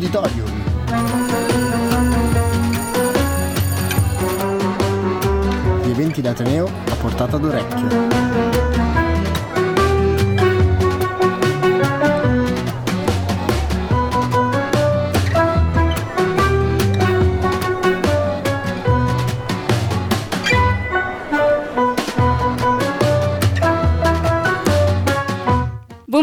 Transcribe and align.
Auditorium. 0.00 0.48
Gli 5.82 5.90
eventi 5.90 6.22
d'Ateneo 6.22 6.66
a 6.88 6.94
portata 6.94 7.36
d'orecchio. 7.36 8.79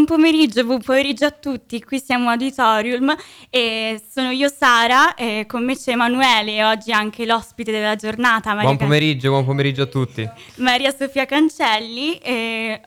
Pomeriggio, 0.08 0.64
buon 0.64 0.82
pomeriggio 0.82 1.26
a 1.26 1.32
tutti, 1.32 1.84
qui 1.84 2.00
siamo 2.00 2.30
Auditorium 2.30 3.14
e 3.50 4.02
sono 4.10 4.32
io 4.32 4.50
Sara, 4.50 5.14
e 5.16 5.46
con 5.48 5.66
me 5.66 5.76
c'è 5.76 5.92
Emanuele 5.92 6.56
e 6.56 6.64
oggi 6.64 6.94
anche 6.94 7.26
l'ospite 7.26 7.72
della 7.72 7.96
giornata 7.96 8.52
Maria, 8.52 8.64
Buon 8.64 8.78
pomeriggio, 8.78 9.30
buon 9.30 9.46
pomeriggio 9.46 9.84
a 9.84 9.86
tutti. 9.88 10.28
Maria 10.56 10.96
Sofia 10.98 11.26
Cancelli 11.26 12.18
e 12.20 12.82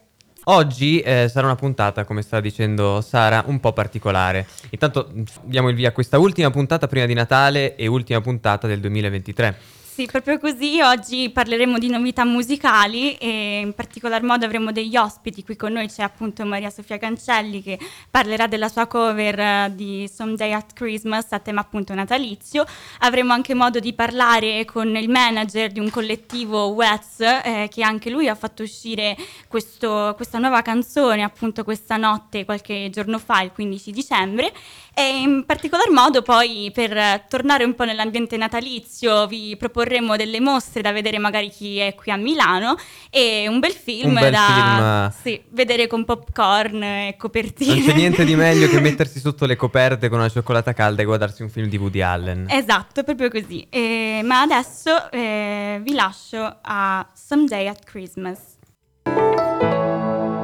Oggi 0.44 1.00
eh, 1.00 1.28
sarà 1.28 1.46
una 1.46 1.54
puntata, 1.54 2.04
come 2.04 2.22
stava 2.22 2.40
dicendo 2.40 3.02
Sara, 3.02 3.44
un 3.46 3.60
po' 3.60 3.74
particolare. 3.74 4.46
Intanto 4.70 5.12
diamo 5.42 5.68
il 5.68 5.74
via 5.74 5.90
a 5.90 5.92
questa 5.92 6.18
ultima 6.18 6.50
puntata 6.50 6.86
prima 6.86 7.04
di 7.04 7.12
Natale 7.12 7.76
e 7.76 7.86
ultima 7.86 8.22
puntata 8.22 8.66
del 8.66 8.80
2023. 8.80 9.58
Sì, 9.92 10.06
proprio 10.06 10.38
così. 10.38 10.80
Oggi 10.80 11.30
parleremo 11.30 11.76
di 11.76 11.88
novità 11.88 12.24
musicali 12.24 13.16
e 13.16 13.58
in 13.58 13.74
particolar 13.74 14.22
modo 14.22 14.46
avremo 14.46 14.70
degli 14.70 14.96
ospiti. 14.96 15.42
Qui 15.42 15.56
con 15.56 15.72
noi 15.72 15.88
c'è 15.88 16.02
appunto 16.02 16.44
Maria 16.46 16.70
Sofia 16.70 16.96
Cancelli 16.96 17.60
che 17.60 17.76
parlerà 18.08 18.46
della 18.46 18.68
sua 18.68 18.86
cover 18.86 19.38
eh, 19.38 19.72
di 19.74 20.08
Someday 20.10 20.52
at 20.52 20.74
Christmas 20.74 21.32
a 21.32 21.40
tema 21.40 21.62
appunto 21.62 21.92
natalizio. 21.92 22.64
Avremo 23.00 23.32
anche 23.32 23.52
modo 23.52 23.80
di 23.80 23.92
parlare 23.92 24.64
con 24.64 24.94
il 24.96 25.10
manager 25.10 25.72
di 25.72 25.80
un 25.80 25.90
collettivo 25.90 26.68
Wets 26.68 27.20
eh, 27.20 27.68
che 27.68 27.82
anche 27.82 28.10
lui 28.10 28.28
ha 28.28 28.36
fatto 28.36 28.62
uscire 28.62 29.16
questo- 29.48 30.14
questa 30.14 30.38
nuova 30.38 30.62
canzone 30.62 31.24
appunto 31.24 31.64
questa 31.64 31.96
notte 31.96 32.44
qualche 32.44 32.90
giorno 32.90 33.18
fa, 33.18 33.42
il 33.42 33.50
15 33.50 33.90
dicembre. 33.90 34.52
E 34.94 35.20
in 35.20 35.44
particolar 35.46 35.90
modo 35.90 36.22
poi 36.22 36.70
per 36.74 37.24
tornare 37.28 37.64
un 37.64 37.74
po' 37.74 37.84
nell'ambiente 37.84 38.36
natalizio 38.36 39.26
vi 39.26 39.56
proporremo 39.56 40.16
delle 40.16 40.40
mostre 40.40 40.82
da 40.82 40.92
vedere 40.92 41.18
magari 41.18 41.48
chi 41.48 41.78
è 41.78 41.94
qui 41.94 42.10
a 42.12 42.16
Milano 42.16 42.76
e 43.08 43.46
un 43.48 43.60
bel 43.60 43.72
film 43.72 44.08
Un 44.08 44.14
bel 44.14 44.30
da 44.30 45.10
film. 45.12 45.22
sì, 45.22 45.42
vedere 45.50 45.86
con 45.86 46.04
popcorn 46.04 46.82
e 46.82 47.14
copertine. 47.18 47.74
Non 47.76 47.84
c'è 47.86 47.94
niente 47.94 48.24
di 48.24 48.34
meglio 48.34 48.68
che 48.68 48.78
mettersi 48.80 49.20
sotto 49.20 49.46
le 49.46 49.56
coperte 49.56 50.08
con 50.08 50.18
una 50.18 50.28
cioccolata 50.28 50.72
calda 50.72 51.02
e 51.02 51.04
guardarsi 51.04 51.42
un 51.42 51.48
film 51.50 51.68
di 51.68 51.76
Woody 51.76 52.00
Allen. 52.00 52.46
Esatto, 52.48 53.02
proprio 53.02 53.30
così. 53.30 53.66
Eh, 53.70 54.20
ma 54.24 54.40
adesso 54.42 55.10
eh, 55.10 55.80
vi 55.82 55.92
lascio 55.94 56.58
a 56.60 57.08
Someday 57.14 57.66
at 57.68 57.84
Christmas. 57.84 58.38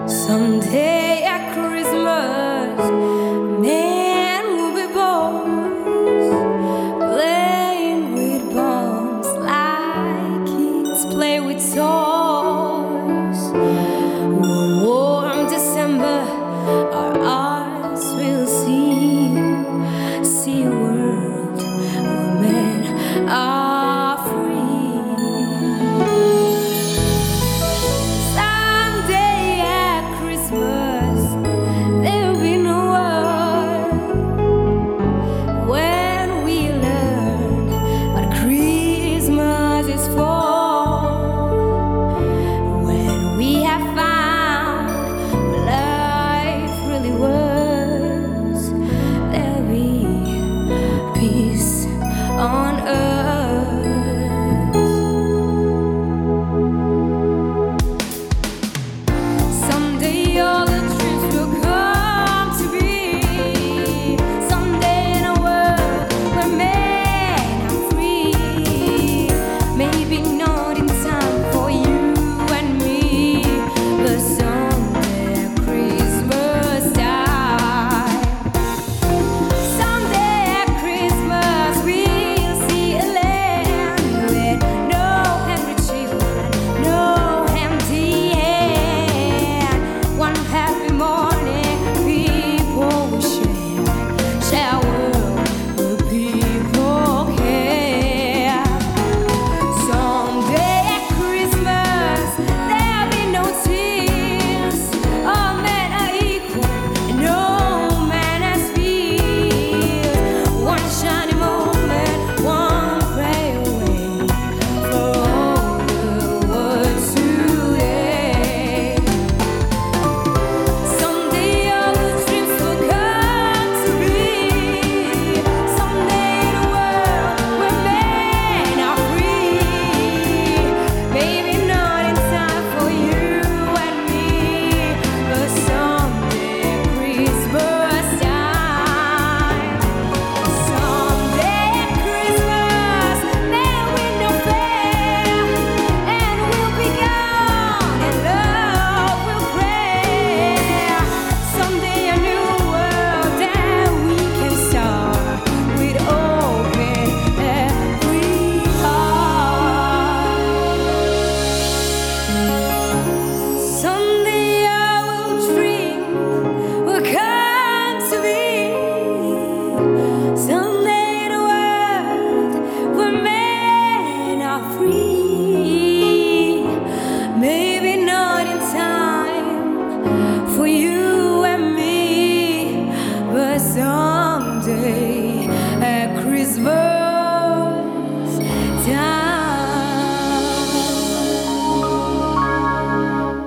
Someday 0.06 1.15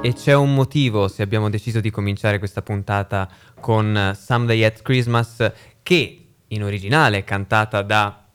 E 0.09 0.13
c'è 0.13 0.33
un 0.33 0.55
motivo 0.55 1.07
se 1.07 1.21
abbiamo 1.21 1.51
deciso 1.51 1.79
di 1.79 1.91
cominciare 1.91 2.39
questa 2.39 2.63
puntata 2.63 3.29
con 3.59 3.95
eh, 3.95 4.15
Someday 4.15 4.63
at 4.63 4.81
Christmas 4.81 5.51
che 5.83 6.25
in 6.47 6.63
originale 6.63 7.23
cantata 7.23 7.83
da 7.83 8.25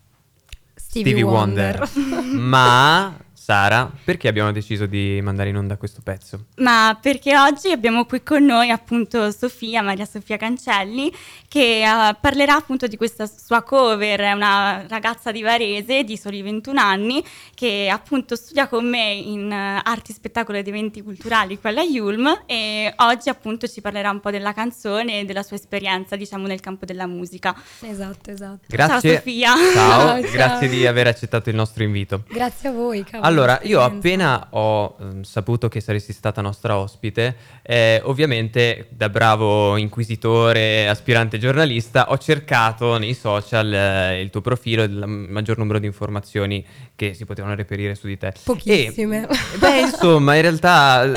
Stevie, 0.73 1.11
Stevie 1.11 1.23
Wonder. 1.25 1.81
Wonder. 1.81 2.32
Ma 2.38 3.17
Sara, 3.44 3.93
perché 4.02 4.26
abbiamo 4.26 4.52
deciso 4.52 4.87
di 4.87 5.20
mandare 5.23 5.50
in 5.50 5.58
onda 5.58 5.76
questo 5.76 6.00
pezzo? 6.02 6.46
Ma 6.56 6.99
perché 6.99 7.37
oggi 7.37 7.70
abbiamo 7.73 8.06
qui 8.06 8.23
con 8.23 8.43
noi 8.43 8.70
appunto 8.70 9.31
Sofia, 9.31 9.82
Maria 9.82 10.06
Sofia 10.06 10.38
Cancelli, 10.38 11.12
che 11.46 11.82
eh, 11.82 12.17
parlerà 12.19 12.55
appunto 12.55 12.87
di 12.87 12.96
questa 12.96 13.26
sua 13.26 13.62
cover, 13.62 14.19
è 14.19 14.32
una 14.32 14.87
ragazza 14.88 15.31
di 15.31 15.43
Varese 15.43 16.05
di 16.05 16.17
soli 16.17 16.41
21 16.41 16.81
anni 16.81 17.23
che 17.55 17.91
appunto 17.93 18.35
studia 18.35 18.67
con 18.67 18.88
me 18.88 19.12
in 19.12 19.52
eh, 19.52 19.79
arti, 19.85 20.14
spettacolo 20.14 20.56
ed 20.56 20.67
eventi 20.67 21.02
culturali 21.02 21.58
qui 21.61 21.69
alla 21.69 21.82
Yulm 21.82 22.44
e 22.47 22.94
oggi 22.97 23.29
appunto 23.29 23.67
ci 23.67 23.82
parlerà 23.82 24.08
un 24.08 24.20
po' 24.20 24.31
della 24.31 24.55
canzone 24.55 25.20
e 25.20 25.25
della 25.26 25.43
sua 25.43 25.56
esperienza 25.56 26.17
diciamo 26.17 26.47
nel 26.47 26.61
campo 26.61 26.87
della 26.87 27.06
musica. 27.06 27.55
Esatto, 27.81 28.31
esatto. 28.31 28.61
Grazie. 28.69 29.11
Ciao, 29.11 29.17
Sofia. 29.17 29.55
Ciao, 29.75 29.75
Ciao, 29.75 30.20
grazie 30.32 30.67
ciao. 30.67 30.76
di 30.79 30.87
aver 30.87 31.08
accettato 31.08 31.50
il 31.50 31.56
nostro 31.56 31.82
invito. 31.82 32.25
Grazie 32.26 32.70
a 32.70 32.73
voi, 32.73 33.05
cavolo. 33.05 33.32
Allora, 33.34 33.58
io 33.64 33.81
appena 33.81 34.46
ho 34.50 34.94
ehm, 35.00 35.22
saputo 35.22 35.66
che 35.69 35.81
saresti 35.81 36.12
stata 36.12 36.40
nostra 36.40 36.78
ospite, 36.78 37.34
eh, 37.62 38.00
ovviamente 38.04 38.86
da 38.90 39.08
bravo 39.08 39.76
inquisitore, 39.76 40.88
aspirante 40.88 41.36
giornalista, 41.38 42.12
ho 42.12 42.19
cercato 42.19 42.96
nei 42.96 43.12
social 43.12 43.72
eh, 43.72 44.20
il 44.20 44.31
tuo 44.31 44.40
profilo 44.40 44.82
e 44.82 44.84
il 44.84 45.04
maggior 45.08 45.58
numero 45.58 45.81
di 45.81 45.86
informazioni 45.86 46.64
che 46.94 47.12
si 47.14 47.25
potevano 47.25 47.56
reperire 47.56 47.96
su 47.96 48.06
di 48.06 48.16
te. 48.16 48.32
Pochissime. 48.44 49.26
E, 49.28 49.58
beh, 49.58 49.80
insomma, 49.80 50.37
in 50.37 50.42
realtà, 50.42 51.10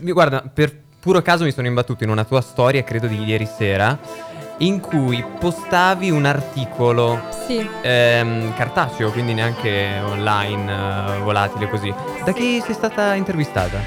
mi- 0.00 0.12
guarda, 0.12 0.42
per 0.42 0.78
puro 1.00 1.22
caso 1.22 1.44
mi 1.44 1.52
sono 1.52 1.68
imbattuto 1.68 2.04
in 2.04 2.10
una 2.10 2.24
tua 2.24 2.42
storia, 2.42 2.84
credo 2.84 3.06
di 3.06 3.24
ieri 3.24 3.46
sera, 3.46 3.98
in 4.62 4.80
cui 4.80 5.24
postavi 5.38 6.10
un 6.10 6.24
articolo 6.24 7.20
Sì. 7.46 7.68
Ehm, 7.82 8.54
cartaceo, 8.54 9.10
quindi 9.10 9.34
neanche 9.34 10.00
online, 10.04 11.16
eh, 11.16 11.18
volatile 11.20 11.68
così. 11.68 11.92
Da 12.24 12.32
chi 12.32 12.60
sei 12.64 12.74
stata 12.74 13.14
intervistata? 13.14 13.78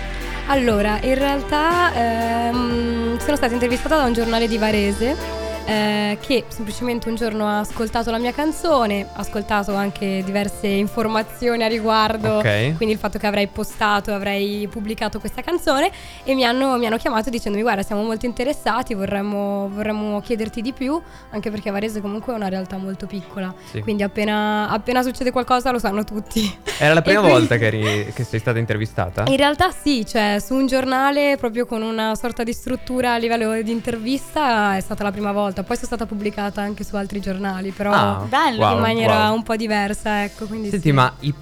Allora, 0.47 0.99
in 1.01 1.15
realtà 1.15 1.93
ehm, 1.93 3.17
sono 3.17 3.35
stata 3.35 3.53
intervistata 3.53 3.95
da 3.95 4.03
un 4.03 4.13
giornale 4.13 4.47
di 4.47 4.57
Varese 4.57 5.15
eh, 5.65 6.17
che 6.21 6.45
semplicemente 6.47 7.09
un 7.09 7.15
giorno 7.15 7.47
ha 7.47 7.59
ascoltato 7.59 8.11
la 8.11 8.17
mia 8.17 8.31
canzone, 8.31 9.07
ha 9.13 9.19
ascoltato 9.19 9.73
anche 9.73 10.21
diverse 10.23 10.67
informazioni 10.67 11.63
a 11.63 11.67
riguardo, 11.67 12.37
Ok. 12.37 12.75
quindi 12.77 12.91
il 12.93 12.97
fatto 12.99 13.17
che 13.17 13.25
avrei 13.27 13.47
postato, 13.47 14.13
avrei 14.13 14.67
pubblicato 14.69 15.19
questa 15.19 15.41
canzone 15.41 15.89
e 16.23 16.33
mi 16.35 16.43
hanno, 16.45 16.77
mi 16.77 16.85
hanno 16.85 16.97
chiamato 16.97 17.29
dicendomi 17.29 17.63
guarda 17.63 17.81
siamo 17.81 18.03
molto 18.03 18.25
interessati, 18.25 18.93
vorremmo, 18.93 19.69
vorremmo 19.73 20.21
chiederti 20.21 20.61
di 20.61 20.71
più, 20.73 21.01
anche 21.31 21.49
perché 21.49 21.71
Varese 21.71 21.99
comunque 22.01 22.33
è 22.33 22.35
una 22.35 22.47
realtà 22.49 22.77
molto 22.77 23.07
piccola, 23.07 23.53
Sì. 23.71 23.81
quindi 23.81 24.03
appena, 24.03 24.69
appena 24.69 25.01
succede 25.01 25.31
qualcosa 25.31 25.71
lo 25.71 25.79
sanno 25.79 26.03
tutti. 26.03 26.59
Era 26.77 26.93
la 26.93 27.01
prima 27.03 27.21
quindi- 27.21 27.37
volta 27.39 27.57
che, 27.57 27.65
eri- 27.65 28.11
che 28.13 28.23
sei 28.23 28.39
stata 28.39 28.59
intervistata? 28.59 29.23
In 29.27 29.37
realtà 29.37 29.71
sì, 29.71 30.05
cioè 30.05 30.37
su 30.39 30.53
un 30.53 30.67
giornale 30.67 31.37
proprio 31.37 31.65
con 31.65 31.81
una 31.81 32.13
sorta 32.15 32.43
di 32.43 32.53
struttura 32.53 33.13
a 33.13 33.17
livello 33.17 33.61
di 33.61 33.71
intervista 33.71 34.75
è 34.75 34.79
stata 34.79 35.03
la 35.03 35.11
prima 35.11 35.31
volta, 35.31 35.54
poi 35.63 35.75
sono 35.75 35.87
stata 35.87 36.05
pubblicata 36.05 36.61
anche 36.61 36.83
su 36.83 36.95
altri 36.95 37.19
giornali, 37.19 37.71
però 37.71 37.91
Ah, 37.91 38.25
bello, 38.27 38.71
in 38.71 38.79
maniera 38.79 39.27
wow. 39.27 39.35
un 39.35 39.43
po' 39.43 39.55
diversa, 39.55 40.23
ecco, 40.23 40.45
quindi 40.45 40.69
Senti, 40.69 40.87
sì. 40.89 40.93
ma 40.93 41.13
i- 41.21 41.33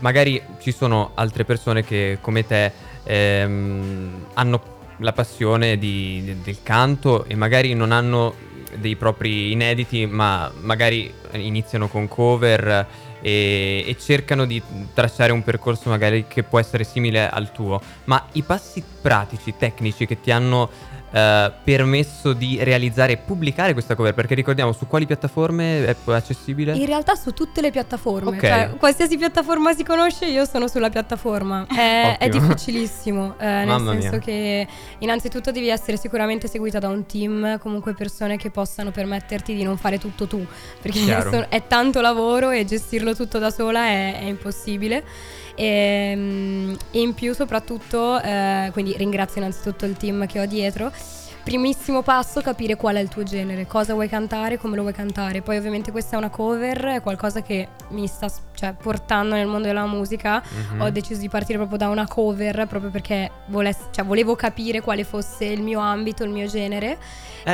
magari 0.00 0.40
ci 0.60 0.72
sono 0.72 1.10
altre 1.14 1.44
persone 1.44 1.84
che 1.84 2.18
come 2.20 2.46
te 2.46 2.72
ehm, 3.04 4.26
hanno 4.34 4.62
la 4.98 5.12
passione 5.12 5.78
di- 5.78 6.22
de- 6.24 6.36
del 6.42 6.58
canto 6.62 7.24
e 7.24 7.34
magari 7.34 7.72
non 7.74 7.92
hanno 7.92 8.34
dei 8.76 8.96
propri 8.96 9.52
inediti, 9.52 10.06
ma 10.06 10.50
magari 10.60 11.12
iniziano 11.32 11.88
con 11.88 12.06
cover 12.08 12.86
e, 13.20 13.84
e 13.86 13.96
cercano 13.98 14.44
di 14.44 14.60
tracciare 14.94 15.32
un 15.32 15.42
percorso 15.42 15.88
magari 15.88 16.26
che 16.28 16.42
può 16.42 16.58
essere 16.58 16.84
simile 16.84 17.28
al 17.28 17.50
tuo. 17.50 17.80
Ma 18.04 18.22
i 18.32 18.42
passi 18.42 18.82
pratici, 19.00 19.54
tecnici 19.56 20.06
che 20.06 20.20
ti 20.20 20.30
hanno 20.30 20.68
eh, 21.10 21.52
permesso 21.64 22.32
di 22.32 22.58
realizzare 22.62 23.12
e 23.12 23.16
pubblicare 23.18 23.72
questa 23.72 23.94
cover, 23.94 24.14
perché 24.14 24.34
ricordiamo 24.34 24.72
su 24.72 24.86
quali 24.86 25.06
piattaforme 25.06 25.84
è 25.86 25.96
accessibile? 26.06 26.74
In 26.76 26.86
realtà 26.86 27.14
su 27.14 27.32
tutte 27.32 27.60
le 27.60 27.70
piattaforme, 27.70 28.30
Ok. 28.36 28.40
cioè 28.40 28.70
qualsiasi 28.78 29.16
piattaforma 29.16 29.72
si 29.74 29.84
conosce 29.84 30.26
io 30.26 30.44
sono 30.44 30.68
sulla 30.68 30.90
piattaforma, 30.90 31.66
è, 31.74 32.16
è 32.18 32.28
difficilissimo, 32.28 33.34
eh, 33.38 33.46
nel 33.46 33.66
Mamma 33.66 33.92
senso 33.92 34.10
mia. 34.10 34.18
che 34.18 34.66
innanzitutto 34.98 35.50
devi 35.50 35.68
essere 35.68 35.96
sicuramente 35.96 36.48
seguita 36.48 36.78
da 36.78 36.88
un 36.88 37.06
team, 37.06 37.58
comunque 37.58 37.94
persone 37.94 38.36
che 38.36 38.50
possano 38.50 38.90
permetterti 38.90 39.54
di 39.54 39.62
non 39.62 39.76
fare 39.76 39.98
tutto 39.98 40.26
tu, 40.26 40.44
perché 40.80 41.46
è 41.48 41.66
tanto 41.66 42.00
lavoro 42.00 42.50
e 42.50 42.64
gestirlo 42.64 43.14
tutto 43.14 43.38
da 43.38 43.50
sola 43.50 43.86
è, 43.86 44.18
è 44.20 44.24
impossibile. 44.24 45.04
E, 45.58 46.12
mm, 46.14 46.74
e 46.92 47.00
in 47.00 47.14
più 47.14 47.34
soprattutto, 47.34 48.20
eh, 48.22 48.70
quindi 48.72 48.94
ringrazio 48.96 49.40
innanzitutto 49.40 49.86
il 49.86 49.96
team 49.96 50.24
che 50.26 50.40
ho 50.40 50.46
dietro. 50.46 50.92
Primissimo 51.42 52.02
passo, 52.02 52.42
capire 52.42 52.76
qual 52.76 52.96
è 52.96 53.00
il 53.00 53.08
tuo 53.08 53.22
genere, 53.22 53.66
cosa 53.66 53.94
vuoi 53.94 54.06
cantare, 54.06 54.58
come 54.58 54.76
lo 54.76 54.82
vuoi 54.82 54.92
cantare. 54.92 55.40
Poi 55.40 55.56
ovviamente 55.56 55.90
questa 55.90 56.14
è 56.14 56.18
una 56.18 56.28
cover, 56.28 56.84
è 56.84 57.00
qualcosa 57.00 57.40
che 57.42 57.68
mi 57.88 58.06
sta 58.06 58.30
cioè, 58.52 58.74
portando 58.74 59.34
nel 59.34 59.46
mondo 59.46 59.66
della 59.66 59.86
musica. 59.86 60.42
Mhm. 60.72 60.80
Ho 60.82 60.90
deciso 60.90 61.20
di 61.20 61.28
partire 61.28 61.56
proprio 61.56 61.78
da 61.78 61.88
una 61.88 62.06
cover, 62.06 62.66
proprio 62.66 62.90
perché 62.90 63.30
voless- 63.46 63.88
cioè, 63.90 64.04
volevo 64.04 64.36
capire 64.36 64.80
quale 64.82 65.04
fosse 65.04 65.46
il 65.46 65.62
mio 65.62 65.80
ambito, 65.80 66.22
il 66.22 66.30
mio 66.30 66.46
genere. 66.46 66.98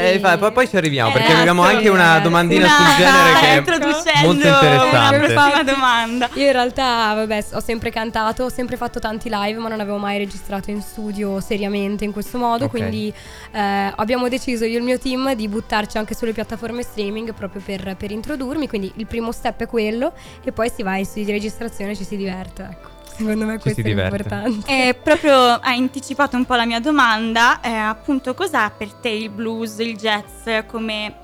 Eh, 0.01 0.15
E- 0.15 0.19
fa- 0.19 0.39
poi, 0.39 0.53
poi 0.53 0.69
ci 0.69 0.77
arriviamo, 0.77 1.13
perché 1.13 1.33
Eh, 1.33 1.37
abbiamo 1.39 1.63
anche 1.63 1.89
una 1.89 2.19
eh, 2.19 2.21
domandina 2.23 2.67
sul 2.69 2.85
genere 2.99 3.39
che 3.41 3.47
è 3.47 3.57
introducendo 3.59 4.27
molto 4.27 4.47
interessante. 4.47 5.53
una 5.53 5.63
domanda. 5.63 6.29
Io 6.35 6.47
in 6.47 6.53
realtà, 6.53 7.15
vabbè, 7.15 7.45
ho 7.53 7.61
sempre 7.61 7.91
cantato, 7.91 8.45
ho 8.45 8.49
sempre 8.49 8.77
fatto 8.77 8.99
tanti 8.99 9.29
live, 9.31 9.59
ma 9.61 9.69
non 9.69 9.81
avevo 9.81 9.99
mai 9.99 10.19
registrato 10.19 10.71
in 10.71 10.81
studio 10.83 11.41
seriamente 11.41 12.05
in 12.05 12.13
questo 12.13 12.39
modo. 12.39 12.65
Ok. 12.65 12.71
Quindi 12.71 13.13
eh, 13.53 13.93
abbiamo 13.95 14.29
deciso 14.29 14.65
io 14.65 14.75
e 14.75 14.79
il 14.79 14.83
mio 14.85 14.99
team 14.99 15.35
di 15.35 15.47
buttarci 15.49 15.97
anche 15.99 16.15
sulle 16.15 16.33
piattaforme 16.33 16.83
streaming 16.83 17.33
proprio 17.35 17.63
per, 17.65 17.95
per 17.97 18.11
introdurmi. 18.11 18.67
Quindi 18.69 18.93
il 18.97 19.07
primo 19.07 19.31
step 19.33 19.63
è 19.63 19.67
quello, 19.67 20.13
e 20.43 20.51
poi 20.53 20.71
si 20.75 20.83
va 20.83 20.97
in 20.97 21.05
studio 21.05 21.27
di 21.27 21.33
registrazione 21.33 21.93
e 21.93 21.97
ci 21.97 22.05
si 22.05 22.17
diverte. 22.17 22.63
Ecco. 22.71 22.94
Secondo 23.17 23.45
me 23.45 23.59
questo 23.59 23.81
è 23.81 23.85
diverte. 23.85 24.17
l'importante. 24.17 24.89
E 24.89 24.95
proprio 24.95 25.35
hai 25.35 25.79
anticipato 25.79 26.37
un 26.37 26.45
po' 26.45 26.55
la 26.55 26.67
mia 26.67 26.81
domanda, 26.81 27.61
eh, 27.61 27.71
appunto 27.71 28.35
cos'è 28.35 28.71
per 28.77 28.93
te 28.95 29.09
il 29.11 29.31
blues, 29.31 29.79
il 29.79 29.97
jazz 29.97 30.49
come 30.67 31.15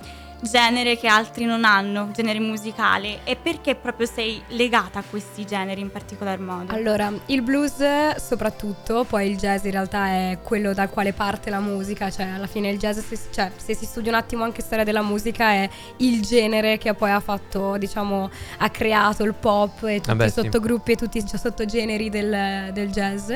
genere 0.42 0.96
che 0.96 1.06
altri 1.06 1.44
non 1.44 1.64
hanno, 1.64 2.10
genere 2.12 2.38
musicale 2.38 3.20
e 3.24 3.36
perché 3.36 3.74
proprio 3.74 4.06
sei 4.06 4.42
legata 4.48 4.98
a 4.98 5.02
questi 5.08 5.44
generi 5.44 5.80
in 5.80 5.90
particolar 5.90 6.38
modo? 6.38 6.72
Allora, 6.72 7.12
il 7.26 7.42
blues 7.42 8.16
soprattutto, 8.16 9.04
poi 9.04 9.30
il 9.30 9.36
jazz 9.36 9.64
in 9.64 9.72
realtà 9.72 10.06
è 10.06 10.38
quello 10.42 10.72
dal 10.72 10.90
quale 10.90 11.12
parte 11.12 11.50
la 11.50 11.60
musica, 11.60 12.10
cioè 12.10 12.26
alla 12.26 12.46
fine 12.46 12.68
il 12.70 12.78
jazz, 12.78 12.98
se, 12.98 13.18
cioè, 13.30 13.50
se 13.56 13.74
si 13.74 13.84
studia 13.84 14.10
un 14.10 14.18
attimo 14.18 14.44
anche 14.44 14.62
storia 14.62 14.84
della 14.84 15.02
musica, 15.02 15.50
è 15.50 15.68
il 15.98 16.22
genere 16.22 16.78
che 16.78 16.94
poi 16.94 17.10
ha 17.10 17.20
fatto, 17.20 17.76
diciamo, 17.76 18.30
ha 18.58 18.68
creato 18.70 19.24
il 19.24 19.34
pop 19.34 19.84
e 19.84 19.96
tutti 19.96 20.10
Ah 20.10 20.14
beh, 20.14 20.26
i 20.26 20.30
sì. 20.30 20.40
sottogruppi 20.40 20.92
e 20.92 20.96
tutti 20.96 21.18
i 21.18 21.24
sottogeneri 21.26 22.08
del, 22.08 22.70
del 22.72 22.90
jazz. 22.90 23.32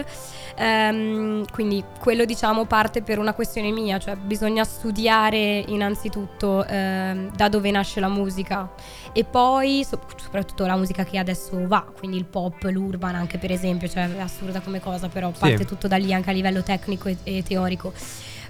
Ehm, 0.56 1.44
quindi 1.52 1.84
quello 1.98 2.24
diciamo 2.24 2.64
parte 2.64 3.02
per 3.02 3.18
una 3.18 3.34
questione 3.34 3.70
mia, 3.70 3.98
cioè 3.98 4.16
bisogna 4.16 4.64
studiare 4.64 5.64
innanzitutto 5.66 6.64
ehm, 6.94 7.30
da 7.34 7.48
dove 7.48 7.70
nasce 7.70 8.00
la 8.00 8.08
musica 8.08 8.70
e 9.12 9.24
poi 9.24 9.84
so- 9.88 10.00
soprattutto 10.22 10.66
la 10.66 10.76
musica 10.76 11.04
che 11.04 11.18
adesso 11.18 11.66
va, 11.66 11.84
quindi 11.96 12.16
il 12.16 12.24
pop, 12.24 12.62
l'urban 12.70 13.14
anche 13.14 13.38
per 13.38 13.50
esempio, 13.50 13.88
cioè 13.88 14.14
è 14.16 14.20
assurda 14.20 14.60
come 14.60 14.80
cosa, 14.80 15.08
però 15.08 15.30
Sì. 15.32 15.38
parte 15.40 15.64
tutto 15.64 15.88
da 15.88 15.96
lì 15.96 16.12
anche 16.12 16.30
a 16.30 16.32
livello 16.32 16.62
tecnico 16.62 17.08
e, 17.08 17.16
e 17.24 17.42
teorico. 17.42 17.92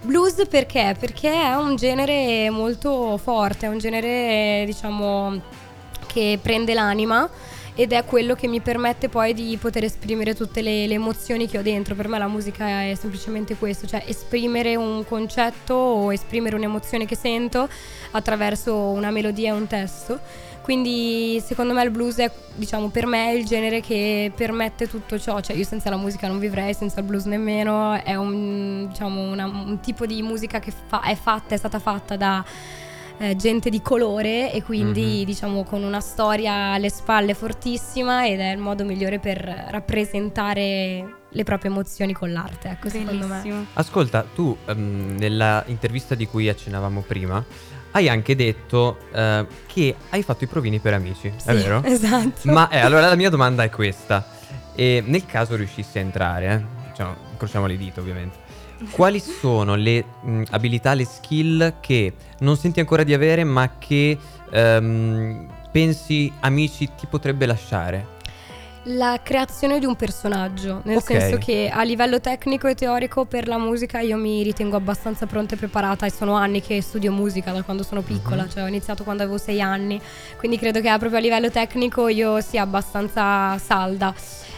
Blues 0.03 0.47
perché? 0.49 0.95
Perché 0.99 1.33
è 1.33 1.55
un 1.55 1.77
genere 1.77 2.51
molto 2.51 3.17
forte, 3.17 3.67
è 3.67 3.69
un 3.69 3.79
genere 3.79 4.65
diciamo 4.67 5.41
che 6.07 6.39
prende 6.41 6.75
l'anima 6.75 7.29
ed 7.77 7.93
è 7.93 8.05
quello 8.05 8.35
che 8.35 8.47
mi 8.47 8.61
permette 8.61 9.09
poi 9.09 9.35
di 9.35 9.57
poter 9.61 9.85
esprimere 9.85 10.35
tutte 10.35 10.63
le, 10.63 10.87
le 10.87 10.95
emozioni 10.95 11.49
che 11.49 11.59
ho 11.59 11.63
dentro. 11.63 11.95
Per 11.95 12.07
me 12.07 12.19
la 12.19 12.29
musica 12.29 12.83
è 12.83 12.95
semplicemente 12.95 13.57
questo, 13.57 13.87
cioè 13.87 14.05
esprimere 14.07 14.77
un 14.77 15.05
concetto 15.05 15.75
o 15.75 16.13
esprimere 16.13 16.55
un'emozione 16.55 17.05
che 17.05 17.17
sento 17.17 17.69
attraverso 18.13 18.77
una 18.77 19.11
melodia 19.11 19.49
e 19.49 19.53
un 19.53 19.67
testo. 19.67 20.21
Quindi 20.63 21.43
secondo 21.45 21.75
me 21.75 21.83
il 21.83 21.91
blues 21.91 22.17
è, 22.17 22.31
diciamo, 22.55 22.89
per 22.89 23.05
me 23.05 23.35
il 23.35 23.45
genere 23.45 23.81
che 23.81 24.33
permette 24.35 24.89
tutto 24.89 25.19
ciò, 25.19 25.41
cioè 25.43 25.55
io 25.57 25.65
senza 25.65 25.91
la 25.91 25.99
musica 25.99 26.27
non 26.27 26.39
vivrei, 26.39 26.73
senza 26.73 27.01
il 27.01 27.07
blues 27.07 27.25
nemmeno, 27.25 27.93
è 28.03 28.15
un, 28.15 28.87
diciamo, 28.89 29.31
una- 29.31 29.45
un 29.45 29.79
tipo 29.81 30.07
di 30.07 30.23
musica 30.23 30.61
che 30.61 30.73
fa- 30.87 31.03
è 31.03 31.17
fatta, 31.17 31.55
è 31.55 31.59
stata 31.59 31.79
fatta 31.79 32.17
da 32.17 32.43
eh, 33.19 33.37
gente 33.37 33.71
di 33.71 33.81
colore 33.81 34.53
e 34.53 34.63
quindi 34.63 35.19
Mhm. 35.21 35.25
diciamo 35.25 35.63
con 35.65 35.83
una 35.83 36.01
storia 36.01 36.73
alle 36.73 36.91
spalle 36.91 37.35
fortissima 37.35 38.27
ed 38.27 38.41
è 38.41 38.51
il 38.53 38.59
modo 38.59 38.85
migliore 38.85 39.19
per 39.19 39.39
rappresentare 39.71 41.15
le 41.29 41.43
proprie 41.43 41.71
emozioni 41.71 42.13
con 42.13 42.33
l'arte, 42.33 42.69
ecco, 42.71 42.89
secondo 42.89 43.27
me. 43.27 43.39
Bellissimo. 43.41 43.67
Ascolta, 43.75 44.25
tu 44.35 44.57
ehm, 44.67 45.17
nella 45.19 45.63
intervista 45.67 46.15
di 46.15 46.27
cui 46.27 46.49
accennavamo 46.49 47.01
prima 47.01 47.45
hai 47.93 48.09
anche 48.09 48.35
detto 48.35 48.99
eh, 49.13 49.47
che 49.67 49.95
hai 50.11 50.23
fatto 50.23 50.45
i 50.45 50.47
provini 50.47 50.79
per 50.81 50.95
amici, 50.95 51.29
è 51.29 51.33
Sì, 51.37 51.53
vero? 51.53 51.83
Esatto. 51.87 52.51
Ma 52.51 52.69
eh, 52.69 52.79
allora 52.81 53.09
la 53.09 53.15
mia 53.15 53.31
domanda 53.31 53.63
è 53.63 53.71
questa. 53.71 54.27
E 54.77 55.03
nel 55.07 55.25
caso 55.27 55.55
riuscissi 55.55 55.99
a 55.99 56.01
entrare, 56.01 56.53
eh, 56.53 56.89
diciamo, 56.91 57.15
incrociamo 57.33 57.67
le 57.67 57.77
dita 57.77 58.01
ovviamente, 58.01 58.37
quali 58.91 59.21
sono 59.21 59.75
le 59.75 60.05
mh, 60.23 60.43
abilità, 60.51 60.95
le 60.95 61.05
skill 61.05 61.75
che 61.81 62.13
non 62.41 62.57
senti 62.57 62.81
ancora 62.81 63.03
di 63.05 63.15
avere 63.15 63.45
ma 63.45 63.71
che 63.79 64.17
ehm, 64.51 65.47
pensi 65.71 66.33
amici 66.41 66.91
ti 66.97 67.07
potrebbe 67.07 67.47
lasciare? 67.47 68.13
La 68.89 69.19
creazione 69.23 69.79
di 69.79 69.87
un 69.87 69.97
personaggio, 69.97 70.83
nel 70.85 70.99
Ok. 70.99 71.05
senso 71.05 71.39
che 71.39 71.71
a 71.73 71.83
livello 71.85 72.21
tecnico 72.21 72.67
e 72.69 72.75
teorico 72.75 73.25
per 73.25 73.49
la 73.49 73.57
musica 73.57 74.01
io 74.01 74.19
mi 74.19 74.43
ritengo 74.43 74.77
abbastanza 74.77 75.25
pronta 75.25 75.55
e 75.55 75.57
preparata 75.57 76.05
e 76.05 76.11
sono 76.11 76.35
anni 76.35 76.61
che 76.61 76.83
studio 76.83 77.11
musica 77.11 77.51
da 77.51 77.63
quando 77.63 77.83
sono 77.83 78.03
piccola, 78.03 78.43
Mhm. 78.43 78.51
cioè 78.51 78.63
ho 78.63 78.67
iniziato 78.67 79.03
quando 79.03 79.23
avevo 79.23 79.39
sei 79.39 79.63
anni, 79.63 79.99
quindi 80.37 80.59
credo 80.59 80.83
che 80.83 80.89
proprio 80.99 81.17
a 81.17 81.23
livello 81.23 81.51
tecnico 81.51 82.09
io 82.09 82.43
sia 82.43 82.61
abbastanza 82.61 83.57
salda. 83.57 84.15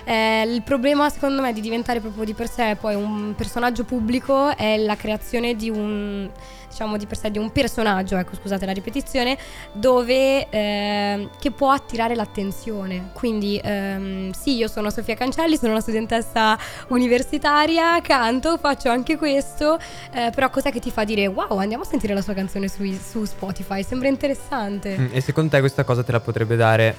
Eh, 0.08 0.42
il 0.46 0.62
problema 0.62 1.10
secondo 1.10 1.42
me 1.42 1.52
di 1.52 1.60
diventare 1.60 1.98
proprio 1.98 2.24
di 2.24 2.32
per 2.32 2.48
sé 2.48 2.76
poi 2.78 2.94
un 2.94 3.34
personaggio 3.36 3.82
pubblico 3.82 4.56
è 4.56 4.76
la 4.76 4.94
creazione 4.94 5.56
di 5.56 5.68
un 5.68 6.30
diciamo 6.68 6.96
di 6.96 7.06
per 7.06 7.16
sé 7.16 7.30
di 7.30 7.38
un 7.38 7.50
personaggio, 7.50 8.16
ecco 8.16 8.36
scusate 8.36 8.66
la 8.66 8.72
ripetizione, 8.72 9.38
dove 9.72 10.46
eh, 10.50 11.28
che 11.40 11.50
può 11.50 11.70
attirare 11.70 12.14
l'attenzione. 12.14 13.10
Quindi 13.14 13.58
ehm, 13.62 14.30
sì, 14.32 14.56
io 14.56 14.68
sono 14.68 14.90
Sofia 14.90 15.14
Cancelli, 15.14 15.56
sono 15.56 15.72
una 15.72 15.80
studentessa 15.80 16.58
universitaria, 16.88 17.98
canto, 18.02 18.58
faccio 18.58 18.90
anche 18.90 19.16
questo, 19.16 19.78
eh, 20.12 20.30
però 20.34 20.50
cos'è 20.50 20.70
che 20.70 20.80
ti 20.80 20.90
fa 20.90 21.04
dire 21.04 21.26
wow, 21.26 21.56
andiamo 21.56 21.82
a 21.82 21.86
sentire 21.86 22.12
la 22.12 22.20
sua 22.20 22.34
canzone 22.34 22.68
su, 22.68 22.84
su 23.02 23.24
Spotify, 23.24 23.82
sembra 23.82 24.08
interessante. 24.08 24.98
Mm, 24.98 25.06
E 25.12 25.20
secondo 25.22 25.50
te 25.50 25.60
questa 25.60 25.82
cosa 25.82 26.02
te 26.04 26.12
la 26.12 26.20
potrebbe 26.20 26.56
dare 26.56 26.94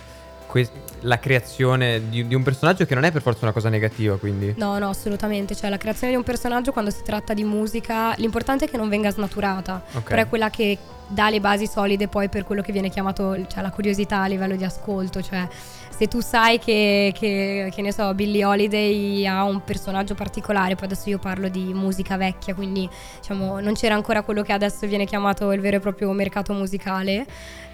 que- 0.48 0.70
la 1.02 1.20
creazione 1.20 2.10
di, 2.10 2.28
di 2.28 2.36
un 2.36 2.44
personaggio 2.44 2.86
che 2.86 2.96
non 2.96 3.04
è 3.04 3.12
per 3.12 3.22
forza 3.22 3.44
una 3.44 3.54
cosa 3.54 3.70
negativa, 3.70 4.18
quindi... 4.18 4.54
No, 4.58 4.78
no, 4.78 4.90
assolutamente. 4.90 5.56
Cioè, 5.56 5.70
la 5.70 5.78
creazione 5.78 6.14
di 6.14 6.18
un 6.18 6.24
personaggio 6.24 6.72
quando 6.72 6.92
si 6.92 7.02
tratta 7.04 7.34
di 7.34 7.44
musica, 7.44 8.14
l'importante 8.18 8.66
è 8.66 8.70
che 8.70 8.78
non 8.78 8.90
venga 8.90 9.12
snaturata. 9.12 9.84
Ok. 9.94 10.04
Però 10.04 10.22
è 10.22 10.28
quella 10.28 10.50
che 10.50 10.78
dà 11.08 11.30
le 11.30 11.40
basi 11.40 11.68
solide 11.68 12.08
poi 12.08 12.30
per 12.30 12.44
quello 12.44 12.62
che 12.62 12.72
viene 12.72 12.90
chiamato 12.90 13.36
cioè, 13.48 13.62
la 13.62 13.72
curiosità 13.72 14.22
a 14.22 14.28
livello 14.28 14.56
di 14.56 14.64
ascolto. 14.64 15.22
Cioè, 15.22 15.48
se 15.90 16.08
tu 16.08 16.20
sai 16.22 16.60
che, 16.60 17.12
che, 17.18 17.72
che 17.74 17.82
ne 17.82 17.92
so, 17.92 18.14
Billie 18.14 18.46
Holiday 18.46 19.26
ha 19.26 19.44
un 19.44 19.64
personaggio 19.64 20.14
particolare, 20.14 20.76
poi 20.76 20.86
adesso 20.86 21.10
io 21.10 21.18
parlo 21.18 21.48
di 21.50 21.74
musica 21.74 22.18
vecchia, 22.18 22.54
quindi 22.54 22.88
diciamo 23.20 23.60
non 23.60 23.74
c'era 23.74 23.96
ancora 23.96 24.22
quello 24.22 24.44
che 24.44 24.54
adesso 24.54 24.86
viene 24.86 25.06
chiamato 25.06 25.52
il 25.54 25.60
vero 25.62 25.78
e 25.78 25.80
proprio 25.80 26.12
mercato 26.12 26.54
musicale 26.54 27.26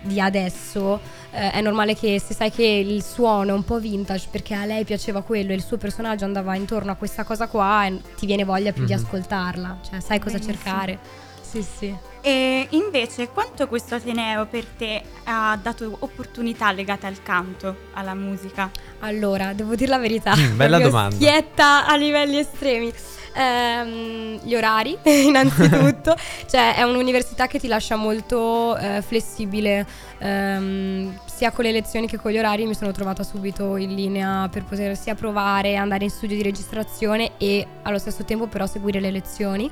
di 0.01 0.19
adesso, 0.21 0.99
eh, 1.31 1.51
è 1.51 1.61
normale 1.61 1.95
che 1.95 2.19
se 2.19 2.33
sai 2.33 2.49
che 2.51 2.63
il 2.65 3.03
suono 3.03 3.51
è 3.51 3.53
un 3.53 3.63
po' 3.63 3.79
vintage 3.79 4.27
perché 4.31 4.53
a 4.53 4.65
lei 4.65 4.83
piaceva 4.85 5.21
quello 5.21 5.51
e 5.51 5.55
il 5.55 5.61
suo 5.63 5.77
personaggio 5.77 6.23
andava 6.25 6.55
intorno 6.55 6.91
a 6.91 6.95
questa 6.95 7.23
cosa 7.25 7.47
qua, 7.47 7.89
ti 8.17 8.25
viene 8.25 8.43
voglia 8.45 8.71
più 8.71 8.85
di 8.85 8.93
Mhm. 8.93 8.99
ascoltarla, 8.99 9.77
cioè 9.89 9.99
sai 9.99 10.19
cosa 10.19 10.37
Benissimo. 10.37 10.53
cercare. 10.63 10.99
Sì, 11.41 11.61
sì. 11.61 11.93
E 12.25 12.67
invece, 12.69 13.27
quanto 13.27 13.67
questo 13.67 13.95
Ateneo 13.95 14.45
per 14.45 14.63
te 14.63 15.01
ha 15.25 15.59
dato 15.61 15.97
opportunità 15.99 16.71
legate 16.71 17.05
al 17.05 17.21
canto, 17.21 17.75
alla 17.95 18.13
musica? 18.13 18.71
Allora, 18.99 19.51
devo 19.51 19.75
dire 19.75 19.89
la 19.89 19.97
verità. 19.97 20.33
Mm, 20.33 20.55
bella 20.55 20.79
domanda. 20.79 21.15
Schietta 21.17 21.85
a 21.85 21.97
livelli 21.97 22.37
estremi. 22.37 22.93
Ehm, 23.35 24.39
gli 24.41 24.55
orari, 24.55 24.97
innanzitutto. 25.03 26.15
cioè, 26.49 26.75
è 26.75 26.83
un'università 26.83 27.47
che 27.47 27.59
ti 27.59 27.67
lascia 27.67 27.97
molto 27.97 28.77
eh, 28.77 29.01
flessibile. 29.01 29.85
ehm, 30.19 31.19
sia 31.25 31.51
con 31.51 31.65
le 31.65 31.73
lezioni 31.73 32.07
che 32.07 32.15
con 32.15 32.31
gli 32.31 32.37
orari 32.37 32.65
mi 32.65 32.73
sono 32.73 32.91
trovata 32.91 33.23
subito 33.23 33.75
in 33.75 33.95
linea 33.95 34.47
per 34.49 34.63
poter 34.63 34.95
sia 34.95 35.13
provare, 35.13 35.75
andare 35.75 36.05
in 36.05 36.09
studio 36.09 36.37
di 36.37 36.43
registrazione 36.43 37.31
e 37.37 37.67
allo 37.81 37.97
stesso 37.97 38.23
tempo 38.23 38.47
però 38.47 38.65
seguire 38.65 39.01
le 39.01 39.11
lezioni. 39.11 39.69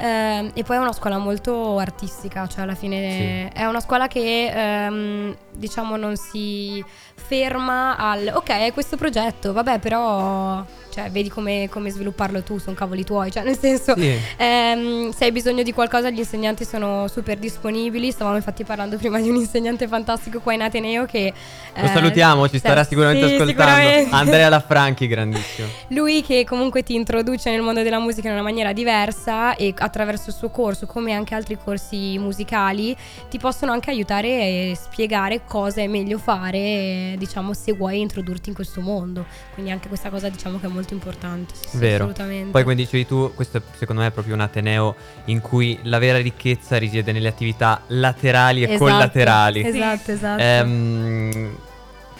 Ehm, 0.00 0.52
e 0.54 0.62
poi 0.62 0.76
è 0.76 0.78
una 0.78 0.92
scuola 0.92 1.18
molto 1.18 1.78
artistica, 1.78 2.46
cioè 2.46 2.62
alla 2.62 2.76
fine 2.76 3.50
è 3.52 3.64
una 3.64 3.80
scuola 3.80 4.06
che 4.06 4.46
ehm, 4.46 5.36
diciamo 5.52 5.96
non 5.96 6.14
si 6.16 6.84
ferma 7.14 7.96
al 7.96 8.30
ok, 8.32 8.48
è 8.48 8.72
questo 8.72 8.96
progetto, 8.96 9.52
vabbè, 9.52 9.80
però 9.80 10.64
cioè, 10.98 11.10
vedi 11.12 11.28
come, 11.28 11.68
come 11.70 11.90
svilupparlo 11.90 12.42
tu, 12.42 12.58
sono 12.58 12.74
cavoli 12.74 13.04
tuoi, 13.04 13.30
cioè 13.30 13.44
nel 13.44 13.56
senso 13.56 13.94
Sì. 13.96 14.18
ehm, 14.36 15.12
se 15.12 15.26
hai 15.26 15.32
bisogno 15.32 15.62
di 15.62 15.72
qualcosa 15.72 16.10
gli 16.10 16.18
insegnanti 16.18 16.64
sono 16.64 17.06
super 17.06 17.38
disponibili, 17.38 18.10
stavamo 18.10 18.34
infatti 18.34 18.64
parlando 18.64 18.96
prima 18.98 19.20
di 19.20 19.28
un 19.28 19.36
insegnante 19.36 19.86
fantastico 19.86 20.40
qua 20.40 20.54
in 20.54 20.62
Ateneo 20.62 21.06
che... 21.06 21.32
Lo 21.76 21.84
eh, 21.84 21.88
salutiamo, 21.88 22.46
ci 22.46 22.54
sì, 22.54 22.58
starà 22.58 22.82
sicuramente 22.82 23.28
sì, 23.28 23.34
ascoltando. 23.34 23.62
sicuramente. 23.62 24.14
Andrea 24.14 24.48
Lafranchi, 24.48 25.06
grandissimo. 25.06 25.68
Lui 25.88 26.22
che 26.22 26.44
comunque 26.44 26.82
ti 26.82 26.94
introduce 26.94 27.48
nel 27.50 27.62
mondo 27.62 27.82
della 27.82 28.00
musica 28.00 28.26
in 28.26 28.34
una 28.34 28.42
maniera 28.42 28.72
diversa 28.72 29.54
e 29.54 29.72
attraverso 29.76 30.30
il 30.30 30.34
suo 30.34 30.50
corso, 30.50 30.86
come 30.86 31.12
anche 31.12 31.36
altri 31.36 31.56
corsi 31.56 32.18
musicali, 32.18 32.96
ti 33.30 33.38
possono 33.38 33.70
anche 33.70 33.90
aiutare 33.90 34.28
e 34.28 34.76
spiegare 34.80 35.42
cosa 35.46 35.80
è 35.80 35.86
meglio 35.86 36.18
fare, 36.18 37.14
diciamo, 37.18 37.54
se 37.54 37.72
vuoi 37.72 38.00
introdurti 38.00 38.48
in 38.48 38.56
questo 38.56 38.80
mondo. 38.80 39.26
Quindi 39.54 39.70
anche 39.70 39.86
questa 39.86 40.10
cosa 40.10 40.28
diciamo 40.28 40.58
che 40.58 40.66
è 40.66 40.68
molto 40.68 40.87
importante. 40.94 41.54
sì, 41.54 41.68
sì, 41.68 41.76
Vero. 41.78 42.04
Assolutamente. 42.04 42.50
Poi 42.50 42.62
come 42.62 42.74
dicevi 42.74 43.06
tu, 43.06 43.32
questo 43.34 43.60
secondo 43.76 44.02
me 44.02 44.08
è 44.08 44.10
proprio 44.10 44.34
un 44.34 44.40
Ateneo 44.40 44.94
in 45.26 45.40
cui 45.40 45.78
la 45.82 45.98
vera 45.98 46.18
ricchezza 46.18 46.76
risiede 46.78 47.12
nelle 47.12 47.28
attività 47.28 47.82
laterali 47.88 48.62
e 48.62 48.64
Esatto, 48.64 48.78
collaterali. 48.78 49.64
Esatto, 49.66 50.12
esatto. 50.12 50.42
Ehm, 50.42 51.56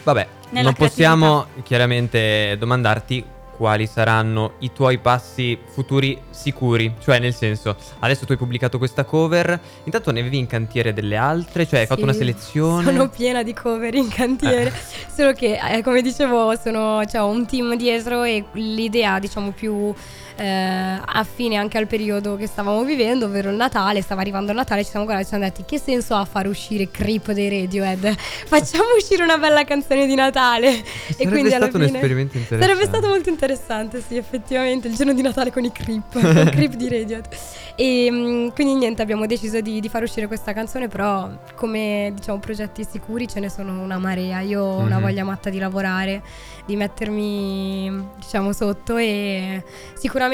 vabbè, 0.02 0.26
Nella 0.50 0.64
non 0.64 0.74
possiamo 0.74 1.46
chiaramente 1.62 2.56
domandarti 2.58 3.24
quali 3.58 3.88
saranno 3.88 4.52
i 4.60 4.72
tuoi 4.72 4.98
passi 4.98 5.58
futuri 5.66 6.16
sicuri, 6.30 6.94
cioè 7.00 7.18
nel 7.18 7.34
senso, 7.34 7.76
adesso 7.98 8.24
tu 8.24 8.30
hai 8.32 8.38
pubblicato 8.38 8.78
questa 8.78 9.04
cover, 9.04 9.60
intanto 9.82 10.12
ne 10.12 10.20
avevi 10.20 10.38
in 10.38 10.46
cantiere 10.46 10.92
delle 10.92 11.16
altre, 11.16 11.66
cioè 11.66 11.80
hai 11.80 11.86
fatto 11.86 12.04
una 12.04 12.12
selezione? 12.12 12.84
Sono 12.84 13.08
piena 13.08 13.42
di 13.42 13.52
cover 13.52 13.92
in 13.94 14.08
cantiere, 14.08 14.72
solo 15.12 15.32
che 15.32 15.58
eh, 15.60 15.82
come 15.82 16.02
dicevo 16.02 16.54
sono, 16.56 17.04
cioè, 17.04 17.20
ho 17.20 17.26
un 17.26 17.46
team 17.46 17.74
dietro 17.74 18.22
e 18.22 18.44
l'idea 18.52 19.18
diciamo 19.18 19.50
più 19.50 19.92
eh, 20.38 21.00
affine 21.04 21.56
anche 21.56 21.78
al 21.78 21.86
periodo 21.88 22.36
che 22.36 22.46
stavamo 22.46 22.84
vivendo, 22.84 23.26
ovvero 23.26 23.50
il 23.50 23.56
Natale, 23.56 24.00
stava 24.02 24.20
arrivando 24.20 24.52
il 24.52 24.56
Natale, 24.56 24.84
ci 24.84 24.90
siamo 24.90 25.04
guardati 25.04 25.28
e 25.28 25.30
ci 25.30 25.36
siamo 25.36 25.52
detti 25.52 25.64
che 25.66 25.82
senso 25.82 26.14
ha 26.14 26.24
far 26.24 26.46
uscire 26.46 26.88
Creep 26.90 27.32
dei 27.32 27.48
Radiohead? 27.60 28.14
Facciamo 28.46 28.84
uscire 28.96 29.24
una 29.24 29.36
bella 29.36 29.64
canzone 29.64 30.06
di 30.06 30.14
Natale. 30.14 30.82
Sarebbe 31.16 31.50
stato 31.50 31.76
un 31.76 31.82
esperimento 31.82 32.36
interessante. 32.38 32.58
Sarebbe 32.74 32.84
stato 32.86 33.08
molto 33.08 33.28
interessante, 33.28 34.00
sì, 34.06 34.16
effettivamente, 34.16 34.86
il 34.86 34.94
giorno 34.94 35.12
di 35.12 35.22
Natale 35.22 35.50
con 35.50 35.64
i 35.64 35.72
Creep, 35.72 36.12
con 36.12 36.50
Creep 36.50 36.74
di 36.74 36.88
Radiohead. 36.88 37.26
E 37.74 38.08
mm, 38.10 38.48
quindi 38.50 38.74
niente, 38.74 39.02
abbiamo 39.02 39.26
deciso 39.26 39.60
di, 39.60 39.80
di 39.80 39.88
far 39.88 40.02
uscire 40.04 40.26
questa 40.28 40.52
canzone, 40.52 40.86
però 40.88 41.28
come 41.56 42.12
diciamo 42.14 42.38
progetti 42.38 42.86
sicuri 42.88 43.26
ce 43.26 43.40
ne 43.40 43.48
sono 43.50 43.80
una 43.80 43.98
marea. 43.98 44.40
Io 44.40 44.62
ho 44.62 44.78
una 44.78 44.96
Mhm. 44.96 45.02
voglia 45.02 45.24
matta 45.24 45.50
di 45.50 45.58
lavorare, 45.58 46.22
di 46.64 46.76
mettermi 46.76 48.06
diciamo 48.18 48.52
sotto 48.52 48.96
e 48.96 49.62
sicuramente 49.94 50.26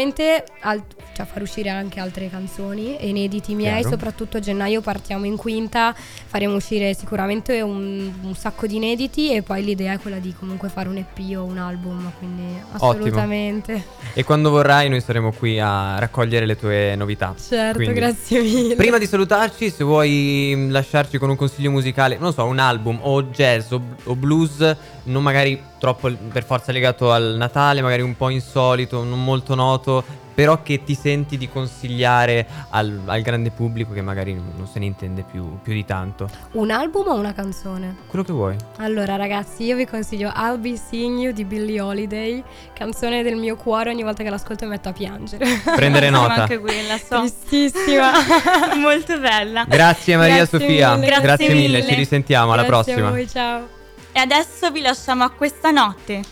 al- 0.60 0.82
cioè, 1.14 1.26
far 1.26 1.42
uscire 1.42 1.68
anche 1.68 2.00
altre 2.00 2.28
canzoni 2.28 2.96
e 2.96 3.08
inediti 3.08 3.54
miei, 3.54 3.80
Chiaro. 3.80 3.90
soprattutto 3.90 4.36
a 4.36 4.40
gennaio 4.40 4.80
partiamo 4.80 5.26
in 5.26 5.36
quinta, 5.36 5.94
faremo 5.94 6.56
uscire 6.56 6.92
sicuramente 6.94 7.60
un, 7.60 8.12
un 8.22 8.34
sacco 8.34 8.66
di 8.66 8.76
inediti 8.76 9.32
e 9.32 9.42
poi 9.42 9.62
l'idea 9.64 9.92
è 9.92 9.98
quella 9.98 10.18
di 10.18 10.34
comunque 10.36 10.68
fare 10.68 10.88
un 10.88 10.96
EP 10.96 11.36
o 11.36 11.44
un 11.44 11.58
album, 11.58 12.10
quindi 12.18 12.42
assolutamente. 12.72 13.84
E 14.12 14.24
quando 14.24 14.50
vorrai 14.50 14.88
noi 14.88 15.00
saremo 15.00 15.32
qui 15.32 15.58
a 15.60 15.98
raccogliere 15.98 16.46
le 16.46 16.56
tue 16.56 16.94
novità. 16.96 17.34
Certo, 17.38 17.76
Quindi, 17.78 17.94
grazie 17.94 18.42
mille. 18.42 18.74
Prima 18.74 18.98
di 18.98 19.06
salutarci, 19.06 19.70
se 19.70 19.84
vuoi 19.84 20.52
mm, 20.56 20.70
lasciarci 20.70 21.18
con 21.18 21.30
un 21.30 21.36
consiglio 21.36 21.70
musicale, 21.70 22.16
non 22.18 22.32
so, 22.32 22.44
un 22.44 22.58
album 22.58 22.98
o 23.02 23.22
jazz 23.24 23.70
o, 23.70 23.80
o 24.04 24.16
blues, 24.16 24.76
non 25.04 25.22
magari 25.22 25.60
troppo 25.84 26.10
per 26.32 26.44
forza 26.44 26.72
legato 26.72 27.12
al 27.12 27.34
Natale, 27.36 27.82
magari 27.82 28.00
un 28.00 28.16
po' 28.16 28.30
insolito, 28.30 29.04
non 29.04 29.22
molto 29.22 29.54
noto, 29.54 30.02
però 30.32 30.62
che 30.62 30.82
ti 30.82 30.94
senti 30.94 31.36
di 31.36 31.46
consigliare 31.46 32.46
al, 32.70 33.02
al 33.04 33.20
grande 33.20 33.50
pubblico 33.50 33.92
che 33.92 34.00
magari 34.00 34.32
non 34.32 34.66
se 34.66 34.78
ne 34.78 34.86
intende 34.86 35.24
più, 35.30 35.58
più 35.62 35.74
di 35.74 35.84
tanto. 35.84 36.26
Un 36.52 36.70
album 36.70 37.08
o 37.08 37.14
una 37.16 37.34
canzone? 37.34 37.96
Quello 38.06 38.24
che 38.24 38.32
vuoi. 38.32 38.56
Allora 38.78 39.16
ragazzi, 39.16 39.64
io 39.64 39.76
vi 39.76 39.84
consiglio 39.84 40.32
I'll 40.34 40.58
Be 40.58 40.74
Seeing 40.78 41.18
You 41.18 41.32
di 41.34 41.44
Billie 41.44 41.82
Holiday, 41.82 42.42
canzone 42.72 43.22
del 43.22 43.36
mio 43.36 43.56
cuore, 43.56 43.90
ogni 43.90 44.02
volta 44.02 44.22
che 44.22 44.30
l'ascolto 44.30 44.64
mi 44.64 44.70
metto 44.70 44.88
a 44.88 44.92
piangere. 44.92 45.44
Prendere 45.76 46.08
nota. 46.08 46.32
anche 46.32 46.60
quella, 46.60 46.96
so. 46.96 47.18
Tristissima. 47.18 48.10
Molto 48.80 49.18
bella. 49.20 49.66
Grazie 49.68 50.16
Maria 50.16 50.36
Grazie 50.36 50.58
Sofia. 50.60 50.94
mille. 50.96 51.20
Grazie 51.20 51.48
mille, 51.48 51.60
mille. 51.78 51.86
ci 51.86 51.94
risentiamo, 51.94 52.52
alla 52.54 52.64
Grazie 52.64 52.94
prossima. 52.94 53.08
a 53.08 53.10
voi, 53.10 53.28
ciao. 53.28 53.73
E 54.16 54.21
adesso 54.21 54.71
vi 54.71 54.80
lasciamo 54.80 55.25
a 55.25 55.30
questa 55.30 55.73
notte. 55.73 56.23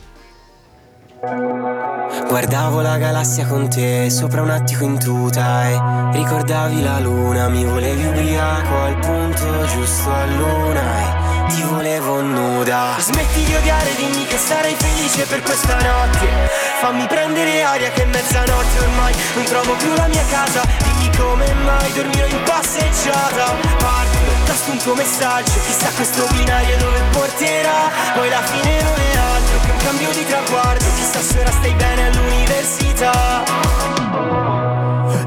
Guardavo 2.29 2.81
la 2.81 2.97
galassia 2.97 3.45
con 3.47 3.69
te 3.69 4.09
sopra 4.09 4.43
un 4.43 4.51
attico 4.51 4.85
in 4.85 5.01
tuta 5.01 5.69
e 5.69 6.12
ricordavi 6.12 6.81
la 6.81 7.01
luna, 7.01 7.49
mi 7.49 7.65
volevi 7.65 8.07
ubriaco 8.07 8.75
al 8.77 8.99
punto 9.01 9.67
giusto 9.67 10.12
a 10.12 10.27
luna 10.27 10.83
e 11.01 11.51
ti 11.55 11.62
volevo 11.62 12.21
nuda. 12.21 12.95
Smetti 12.99 13.43
di 13.45 13.55
odiare, 13.55 13.95
dimmi 13.97 14.27
che 14.27 14.37
sarai 14.37 14.75
felice 14.75 15.27
per 15.27 15.43
questa 15.43 15.75
notte. 15.75 16.51
Fammi 16.81 17.07
prendere 17.09 17.62
aria 17.62 17.91
che 17.91 18.03
è 18.03 18.07
mezzanotte 18.07 18.79
ormai 18.79 19.15
non 19.35 19.45
trovo 19.45 19.75
più 19.75 19.93
la 19.95 20.07
mia 20.07 20.25
casa. 20.31 20.62
Dimmi 20.85 21.17
come 21.17 21.53
mai 21.65 21.93
dormirò 21.93 22.27
in 22.27 22.43
passeggiata. 22.45 23.55
Parto, 23.79 24.22
tasto 24.44 24.70
un 24.70 24.78
tuo 24.78 24.94
messaggio, 24.94 25.52
chissà 25.64 25.88
questo 25.94 26.26
binario 26.32 26.76
dove 26.78 27.00
porterà. 27.12 27.90
Poi 28.14 28.28
la 28.28 28.42
fine 28.42 28.82
non 28.82 28.94
è 28.94 29.16
altro 29.16 29.58
che 29.64 29.70
un 29.70 29.76
cambio 29.78 30.11
di 30.12 30.26
traguardo. 30.26 30.84
Chissà 30.96 31.20
se 31.20 31.38
ora 31.38 31.50
stai 31.50 31.75
bene 31.75 32.06
all'università. 32.06 33.42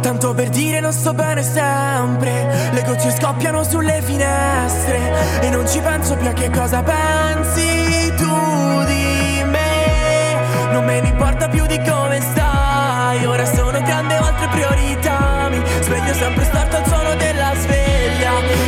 Tanto 0.02 0.34
per 0.34 0.50
dire 0.50 0.80
non 0.80 0.94
sto 0.94 1.14
bene 1.14 1.42
sempre 1.42 2.70
Le 2.72 2.84
gocce 2.84 3.10
scoppiano 3.10 3.64
sulle 3.64 4.02
finestre 4.04 5.40
E 5.42 5.50
non 5.50 5.68
ci 5.68 5.80
penso 5.80 6.16
più 6.16 6.28
a 6.28 6.32
che 6.32 6.52
cosa 6.52 6.84
pensi 6.84 8.14
tu 8.16 8.84
di 8.86 9.44
me 9.46 10.70
Non 10.72 10.86
me 10.86 11.02
ne 11.02 11.08
importa 11.08 11.48
più 11.50 11.66
di 11.66 11.82
come 11.82 12.22
stai 12.22 13.26
Ora 13.26 13.46
sono 13.46 13.82
grande 13.82 14.18
ho 14.18 14.24
altre 14.24 14.48
priorità 14.50 15.48
Mi 15.50 15.62
sveglio 15.82 16.14
sempre 16.14 16.46
storto 16.46 16.76
al 16.76 16.86
suono 16.88 17.16
della 17.16 17.54
sveglia 17.56 17.85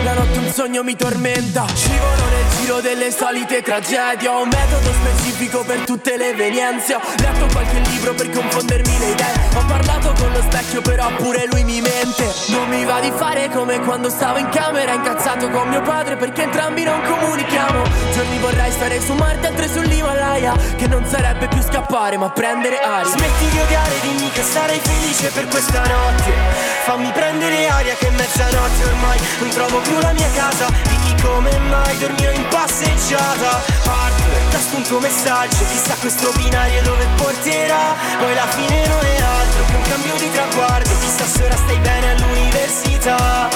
La 0.03 0.13
notte 0.13 0.38
un 0.39 0.51
sogno 0.51 0.84
mi 0.84 0.96
tormenta. 0.96 1.65
Scivolo 1.74 2.25
nel 2.29 2.46
giro 2.58 2.79
delle 2.82 3.12
solite 3.12 3.62
tragedie. 3.62 4.27
Ho 4.27 4.41
un 4.41 4.50
metodo 4.50 4.91
specifico 4.91 5.63
per 5.63 5.79
tutte 5.86 6.17
le 6.17 6.29
evenienze. 6.29 6.96
Ho 6.96 7.01
letto 7.17 7.48
qualche 7.51 7.79
libro 7.79 8.13
per 8.13 8.29
confondermi 8.29 9.00
le 9.00 9.10
idee. 9.10 9.34
Ho 9.56 9.65
parlato 9.65 10.13
con 10.13 10.32
lo 10.32 10.41
specchio 10.41 10.82
però 10.82 11.08
pure 11.15 11.46
lui 11.48 11.63
mi 11.63 11.82
mente. 11.82 12.34
Non 12.48 12.67
mi 12.70 12.86
va 12.86 13.00
di 13.00 13.12
fare 13.15 13.50
come 13.50 13.79
quando 13.82 14.10
stavo 14.10 14.38
in 14.38 14.50
camera 14.50 14.94
Incazzato 14.94 15.50
con 15.50 15.67
mio 15.70 15.82
padre 15.82 16.15
perché 16.15 16.44
entrambi 16.44 16.84
non 16.84 17.01
comunichiamo. 17.01 17.84
Giorni 18.13 18.38
vorrei 18.39 18.72
stare 18.72 19.01
su 19.01 19.13
Marte, 19.13 19.48
altre 19.48 19.67
sull'Himalaya 19.67 20.53
Che 20.75 20.88
non 20.88 21.06
sarebbe 21.06 21.48
più 21.48 21.62
scappare 21.62 22.17
ma 22.17 22.29
prendere 22.29 22.79
aria. 22.79 23.10
Smetti 23.10 23.50
di 23.50 23.60
odiare, 23.60 23.94
dimmi 24.01 24.29
che 24.32 24.41
sarai 24.41 24.79
felice 24.79 25.29
per 25.32 25.48
questa 25.48 25.82
notte. 25.82 26.66
Fammi 26.88 27.12
prendere 27.12 27.67
aria 27.67 27.96
che 27.96 28.08
è 28.08 28.12
mezzanotte 28.12 28.84
ormai 28.86 29.20
non 29.39 29.50
trovo 29.50 29.79
più 29.82 30.00
la 30.00 30.13
mia 30.13 30.29
casa. 30.34 30.67
Dimmi 30.88 31.22
come 31.22 31.60
mai 31.67 31.98
dormirò 31.98 32.32
in 32.32 32.48
passeggiata. 32.48 33.62
Parto, 33.84 34.24
tasto 34.50 34.96
un 34.96 35.01
messaggio, 35.01 35.65
chissà 35.70 35.96
questo 36.00 36.32
binario 36.38 36.82
dove 36.84 37.06
porterà. 37.17 37.94
Poi 38.17 38.34
la 38.34 38.48
fine 38.48 38.88
non 38.88 39.03
è 39.03 39.22
altro 39.22 39.65
che 39.65 39.75
un 39.75 39.82
cambio 39.82 40.15
di 40.15 40.32
traguardo. 40.32 40.89
Chissà 41.01 41.25
se 41.25 41.44
ora 41.44 41.58
stai 41.58 41.77
bene 41.79 42.12
all'università. 42.12 43.50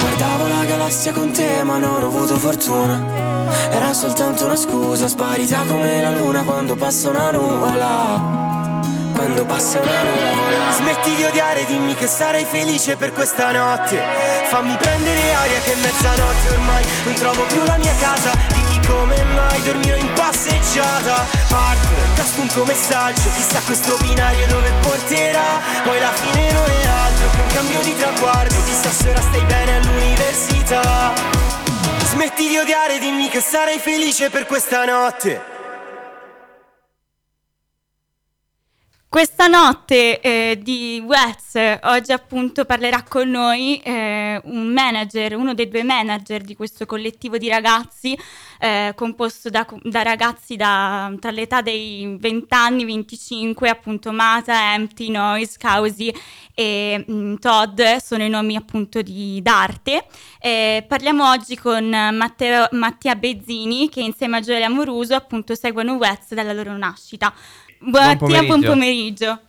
Guardavo 0.00 0.46
la 0.48 0.64
galassia 0.66 1.12
con 1.12 1.32
te 1.32 1.62
ma 1.62 1.78
non 1.78 2.02
ho 2.02 2.06
avuto 2.06 2.36
fortuna 2.36 3.00
Era 3.70 3.92
soltanto 3.92 4.46
una 4.46 4.56
scusa 4.56 5.06
sparita 5.06 5.62
come 5.66 6.00
la 6.00 6.10
luna 6.10 6.42
quando 6.42 6.74
passa 6.74 7.10
una 7.10 7.30
nuvola 7.30 8.51
quando 9.12 9.44
passa 9.44 9.78
una 9.80 10.02
nuvola 10.02 10.72
Smetti 10.72 11.14
di 11.14 11.24
odiare, 11.24 11.64
dimmi 11.66 11.94
che 11.94 12.06
sarai 12.06 12.44
felice 12.44 12.96
per 12.96 13.12
questa 13.12 13.52
notte. 13.52 14.00
Fammi 14.48 14.76
prendere 14.76 15.34
aria 15.34 15.60
che 15.60 15.72
è 15.72 15.76
mezzanotte 15.76 16.48
ormai 16.50 16.84
Non 17.04 17.14
trovo 17.14 17.42
più 17.44 17.62
la 17.64 17.76
mia 17.76 17.94
casa. 18.00 18.32
Dimmi 18.52 18.86
come 18.86 19.22
mai 19.34 19.62
dormirò 19.62 19.96
in 19.96 20.12
passeggiata. 20.14 21.26
Parto, 21.48 21.88
tasto 22.14 22.40
un 22.40 22.48
tuo 22.48 22.64
messaggio 22.64 23.28
Chissà 23.34 23.60
questo 23.64 23.96
binario 23.98 24.46
dove 24.46 24.72
porterà. 24.80 25.60
Poi 25.84 26.00
la 26.00 26.12
fine 26.12 26.52
non 26.52 26.64
è 26.64 26.86
altro 26.86 27.30
che 27.30 27.40
un 27.40 27.48
cambio 27.54 27.80
di 27.80 27.96
traguardo. 27.96 28.54
Chissà 28.64 28.90
se 28.90 29.10
ora 29.10 29.20
stai 29.20 29.44
bene 29.44 29.76
all'università. 29.76 31.12
Smetti 32.04 32.48
di 32.48 32.56
odiare, 32.56 32.98
dimmi 32.98 33.28
che 33.28 33.40
sarai 33.40 33.78
felice 33.78 34.30
per 34.30 34.46
questa 34.46 34.84
notte 34.84 35.52
Questa 39.12 39.46
notte 39.46 40.20
eh, 40.20 40.58
di 40.58 41.02
Wets 41.06 41.58
oggi 41.82 42.12
appunto 42.12 42.64
parlerà 42.64 43.04
con 43.06 43.28
noi 43.28 43.76
eh, 43.82 44.40
un 44.44 44.68
manager, 44.68 45.36
uno 45.36 45.52
dei 45.52 45.68
due 45.68 45.82
manager 45.82 46.40
di 46.40 46.56
questo 46.56 46.86
collettivo 46.86 47.36
di 47.36 47.50
ragazzi 47.50 48.18
eh, 48.58 48.94
composto 48.96 49.50
da, 49.50 49.66
da 49.82 50.00
ragazzi 50.00 50.56
da, 50.56 51.12
tra 51.20 51.30
l'età 51.30 51.60
dei 51.60 52.16
20 52.18 52.54
anni, 52.54 52.84
25, 52.86 53.68
appunto 53.68 54.12
Mata, 54.12 54.72
Empty, 54.72 55.10
Noise, 55.10 55.56
Causi 55.58 56.14
e 56.54 57.04
mh, 57.06 57.34
Todd 57.34 57.82
sono 57.96 58.24
i 58.24 58.30
nomi 58.30 58.56
appunto 58.56 59.02
di 59.02 59.42
d'arte. 59.42 60.06
Eh, 60.40 60.86
parliamo 60.88 61.28
oggi 61.28 61.58
con 61.58 61.86
Matteo, 61.86 62.68
Mattia 62.70 63.14
Bezzini 63.14 63.90
che 63.90 64.00
insieme 64.00 64.38
a 64.38 64.40
Gioele 64.40 64.64
Amoruso 64.64 65.14
appunto 65.14 65.54
seguono 65.54 65.96
Wets 65.96 66.32
dalla 66.32 66.54
loro 66.54 66.74
nascita. 66.78 67.34
Buon 67.84 68.04
Mattia, 68.04 68.42
buon 68.44 68.60
pomeriggio. 68.60 68.68
pomeriggio. 68.68 69.40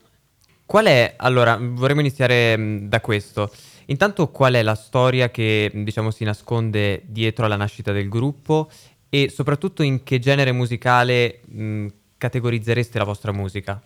Qual 0.65 0.86
è, 0.86 1.13
allora, 1.17 1.56
vorremmo 1.60 2.00
iniziare 2.00 2.58
mh, 2.58 2.89
da 2.89 3.00
questo. 3.00 3.52
Intanto, 3.88 4.30
qual 4.30 4.54
è 4.54 4.63
la 4.63 4.74
storia 4.74 5.30
che, 5.30 5.69
diciamo, 5.72 6.10
si 6.10 6.24
nasconde 6.24 7.04
dietro 7.06 7.46
alla 7.46 7.58
nascita 7.58 7.91
del 7.91 8.10
gruppo 8.10 8.72
e 9.10 9.30
soprattutto 9.30 9.84
in 9.84 10.04
che 10.04 10.17
genere 10.17 10.52
musicale 10.52 11.41
mh, 11.46 11.88
categorizzereste 12.17 12.98
la 12.98 13.04
vostra 13.04 13.32
musica? 13.32 13.80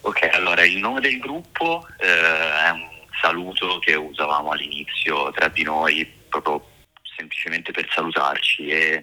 Ok, 0.00 0.28
allora 0.32 0.64
il 0.64 0.78
nome 0.78 1.00
del 1.00 1.18
gruppo 1.18 1.86
eh, 1.98 2.66
è 2.66 2.70
un 2.70 2.88
saluto 3.22 3.78
che 3.78 3.94
usavamo 3.94 4.50
all'inizio 4.50 5.30
tra 5.30 5.46
di 5.46 5.62
noi 5.62 6.10
proprio 6.28 6.72
semplicemente 7.16 7.72
per 7.72 7.88
salutarci 7.90 8.68
e 8.68 9.02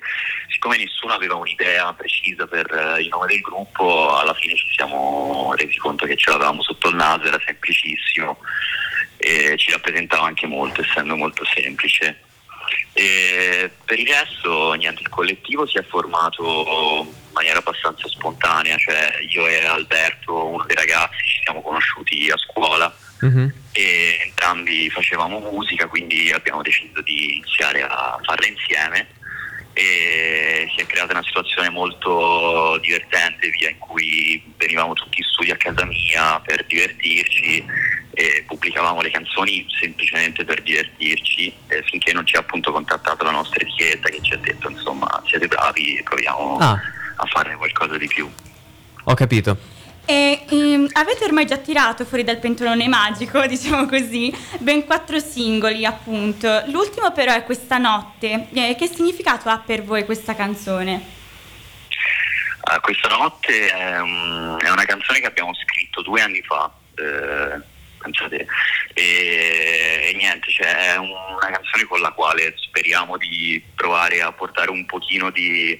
siccome 0.49 0.77
nessuno 0.77 1.13
aveva 1.13 1.35
un'idea 1.35 1.93
precisa 1.93 2.45
per 2.47 2.71
eh, 2.71 3.01
il 3.01 3.07
nome 3.07 3.27
del 3.27 3.41
gruppo 3.41 4.15
alla 4.15 4.33
fine 4.33 4.55
ci 4.55 4.69
siamo 4.73 5.53
resi 5.55 5.77
conto 5.77 6.05
che 6.05 6.15
ce 6.15 6.29
l'avevamo 6.31 6.61
sotto 6.61 6.89
il 6.89 6.95
naso, 6.95 7.27
era 7.27 7.41
semplicissimo 7.45 8.37
e 9.17 9.55
ci 9.57 9.71
rappresentava 9.71 10.25
anche 10.25 10.47
molto 10.47 10.81
essendo 10.81 11.15
molto 11.15 11.45
semplice. 11.45 12.21
E 12.93 13.69
per 13.85 13.99
il 13.99 14.07
resto, 14.07 14.73
niente, 14.73 15.01
il 15.01 15.09
collettivo 15.09 15.65
si 15.65 15.77
è 15.77 15.83
formato 15.83 17.05
in 17.05 17.33
maniera 17.33 17.59
abbastanza 17.59 18.07
spontanea, 18.07 18.77
cioè 18.77 19.19
io 19.29 19.47
e 19.47 19.65
Alberto, 19.65 20.47
uno 20.47 20.63
dei 20.65 20.75
ragazzi, 20.75 21.17
ci 21.23 21.41
siamo 21.43 21.61
conosciuti 21.61 22.29
a 22.31 22.37
scuola 22.37 22.93
Mhm. 23.21 23.53
e 23.71 24.17
entrambi 24.25 24.89
facevamo 24.89 25.39
musica, 25.51 25.87
quindi 25.87 26.31
abbiamo 26.31 26.61
deciso 26.61 27.01
di 27.01 27.35
iniziare 27.37 27.83
a 27.83 28.19
farla 28.23 28.47
insieme 28.47 29.07
e 29.73 30.69
si 30.75 30.81
è 30.81 30.85
creata 30.85 31.13
una 31.13 31.23
situazione 31.23 31.69
molto 31.69 32.77
divertente 32.81 33.49
via 33.49 33.69
in 33.69 33.77
cui 33.77 34.43
venivamo 34.57 34.93
tutti 34.93 35.19
in 35.19 35.23
studio 35.31 35.53
a 35.53 35.57
casa 35.57 35.85
mia 35.85 36.39
per 36.41 36.65
divertirci 36.65 37.63
e 38.13 38.43
pubblicavamo 38.45 38.99
le 39.01 39.09
canzoni 39.11 39.65
semplicemente 39.79 40.43
per 40.43 40.61
divertirci 40.61 41.53
e 41.67 41.81
finché 41.83 42.11
non 42.11 42.25
ci 42.25 42.35
ha 42.35 42.39
appunto 42.39 42.71
contattato 42.73 43.23
la 43.23 43.31
nostra 43.31 43.61
etichetta 43.61 44.09
che 44.09 44.19
ci 44.21 44.33
ha 44.33 44.37
detto 44.37 44.69
insomma 44.69 45.23
siete 45.25 45.47
bravi 45.47 45.95
e 45.95 46.03
proviamo 46.03 46.57
Ah, 46.57 46.77
a 47.15 47.25
farne 47.27 47.55
qualcosa 47.55 47.97
di 47.97 48.07
più. 48.07 48.29
ho 49.05 49.13
capito. 49.13 49.57
E 50.11 50.43
ehm, 50.49 50.89
avete 50.91 51.23
ormai 51.23 51.45
già 51.45 51.55
tirato 51.55 52.03
fuori 52.03 52.25
dal 52.25 52.37
pentolone 52.37 52.85
magico, 52.89 53.39
diciamo 53.47 53.85
così, 53.85 54.29
ben 54.59 54.83
quattro 54.83 55.19
singoli 55.19 55.85
appunto. 55.85 56.63
L'ultimo 56.65 57.13
però 57.13 57.33
è 57.33 57.45
Questa 57.45 57.77
notte. 57.77 58.47
Eh, 58.53 58.75
che 58.77 58.87
significato 58.87 59.47
ha 59.47 59.59
per 59.59 59.83
voi 59.83 60.03
questa 60.03 60.35
canzone? 60.35 61.19
Ah, 62.63 62.81
questa 62.81 63.07
notte 63.07 63.69
è, 63.71 63.99
un- 64.01 64.57
è 64.61 64.69
una 64.69 64.83
canzone 64.83 65.21
che 65.21 65.27
abbiamo 65.27 65.53
scritto 65.55 66.01
due 66.01 66.21
anni 66.21 66.41
fa, 66.41 66.69
eh, 66.95 67.61
pensate, 67.97 68.45
e, 68.93 70.09
e 70.09 70.13
niente, 70.15 70.51
cioè, 70.51 70.91
è 70.91 70.97
un- 70.97 71.09
una 71.09 71.49
canzone 71.51 71.85
con 71.87 72.01
la 72.01 72.11
quale 72.11 72.53
speriamo 72.57 73.15
di 73.17 73.63
provare 73.73 74.21
a 74.21 74.31
portare 74.33 74.71
un 74.71 74.85
pochino 74.85 75.31
di, 75.31 75.77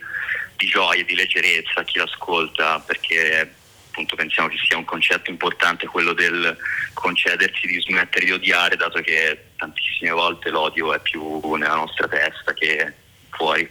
di 0.55 0.65
gioia, 0.67 1.03
di 1.03 1.15
leggerezza 1.15 1.81
a 1.81 1.83
chi 1.83 1.97
l'ascolta, 1.99 2.79
perché 2.79 3.55
appunto 3.91 4.15
pensiamo 4.15 4.47
che 4.47 4.56
sia 4.65 4.77
un 4.77 4.86
concetto 4.86 5.30
importante 5.30 5.86
quello 5.86 6.13
del 6.13 6.58
concedersi 6.93 7.67
di 7.67 7.80
smettere 7.82 8.25
di 8.25 8.32
odiare, 8.32 8.77
dato 8.77 9.01
che 9.01 9.47
tantissime 9.58 10.12
volte 10.12 10.49
l'odio 10.49 10.93
è 10.93 10.99
più 10.99 11.56
nella 11.56 11.75
nostra 11.75 12.08
testa 12.08 12.54
che 12.54 12.93
fuori. 13.30 13.69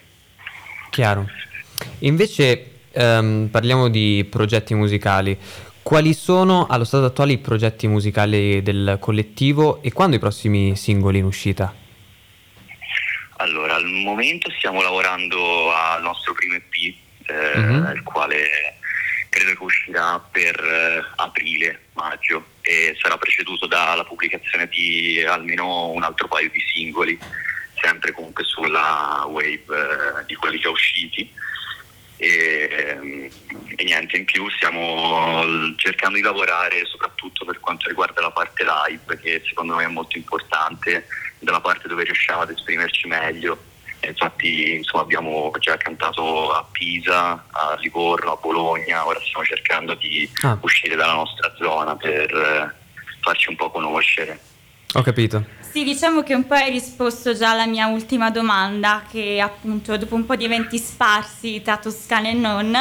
Chiaro. 0.91 1.29
Invece 2.01 2.83
ehm, 2.93 3.49
parliamo 3.51 3.89
di 3.89 4.27
progetti 4.31 4.75
musicali. 4.75 5.37
Quali 5.83 6.13
sono 6.13 6.67
allo 6.67 6.85
stato 6.85 7.07
attuale 7.07 7.33
i 7.33 7.39
progetti 7.39 7.89
musicali 7.89 8.63
del 8.63 8.99
collettivo 9.01 9.83
e 9.83 9.91
quando 9.93 10.17
i 10.17 10.19
prossimi 10.19 10.77
singoli 10.77 11.19
in 11.19 11.25
uscita? 11.25 11.75
Allora, 13.39 13.77
al 13.77 13.87
momento 13.87 14.51
stiamo 14.51 14.83
lavorando 14.83 15.73
al 15.73 16.03
nostro 16.03 16.35
primo 16.35 16.55
EP, 16.57 16.95
eh, 17.27 17.59
Mhm. 17.59 17.93
il 17.95 18.03
quale 18.03 18.79
credo 19.31 19.55
che 19.55 19.63
uscirà 19.63 20.19
per 20.19 20.59
eh, 20.61 21.05
aprile, 21.17 21.87
maggio 21.95 22.45
e 22.61 22.97
sarà 23.01 23.17
preceduto 23.17 23.67
dalla 23.67 24.05
pubblicazione 24.05 24.69
di 24.69 25.25
almeno 25.27 25.91
un 25.91 26.03
altro 26.03 26.29
paio 26.29 26.51
di 26.51 26.61
singoli, 26.61 27.19
sempre 27.81 28.13
comunque 28.13 28.45
sulla 28.45 29.25
wave 29.29 29.55
eh, 29.55 30.25
di 30.27 30.35
quelli 30.35 30.59
già 30.59 30.69
usciti. 30.69 31.33
E, 32.17 32.69
ehm, 32.71 33.29
e 33.77 33.85
niente, 33.85 34.19
in 34.19 34.27
più 34.27 34.47
stiamo 34.51 35.43
cercando 35.77 36.17
di 36.17 36.23
lavorare 36.23 36.85
soprattutto 36.85 37.47
per 37.47 37.61
quanto 37.61 37.89
riguarda 37.89 38.21
la 38.21 38.33
parte 38.33 38.65
live, 38.65 39.19
che 39.21 39.43
secondo 39.47 39.77
me 39.77 39.85
è 39.85 39.89
molto 39.89 40.19
importante, 40.19 41.07
dalla 41.39 41.61
parte 41.61 41.89
dove 41.89 42.05
riusciamo 42.05 42.43
ad 42.43 42.51
esprimerci 42.51 43.07
meglio. 43.07 43.69
E 44.01 44.09
infatti 44.09 44.77
insomma, 44.77 45.03
abbiamo 45.03 45.53
già 45.59 45.77
cantato 45.77 46.53
a 46.53 46.67
Pisa, 46.71 47.45
a 47.51 47.77
Livorno, 47.81 48.33
a 48.33 48.39
Bologna, 48.41 49.07
ora 49.07 49.21
stiamo 49.21 49.45
cercando 49.45 49.95
di 49.95 50.29
Ah. 50.43 50.57
uscire 50.63 50.97
dalla 50.97 51.13
nostra 51.15 51.53
zona 51.59 51.95
per 51.97 52.35
eh, 52.35 52.75
farci 53.21 53.51
un 53.51 53.57
po' 53.57 53.71
conoscere. 53.71 54.41
Ho 54.95 55.03
capito. 55.03 55.45
Sì, 55.61 55.85
diciamo 55.85 56.23
che 56.25 56.35
un 56.35 56.47
po' 56.47 56.55
hai 56.55 56.71
risposto 56.71 57.33
già 57.35 57.51
alla 57.51 57.67
mia 57.67 57.87
ultima 57.87 58.31
domanda, 58.31 59.05
che 59.09 59.41
appunto 59.41 59.97
dopo 59.97 60.17
un 60.17 60.27
po' 60.27 60.35
di 60.35 60.45
eventi 60.45 60.79
sparsi 60.79 61.63
tra 61.63 61.77
Toscana 61.77 62.29
e 62.29 62.33
non, 62.33 62.77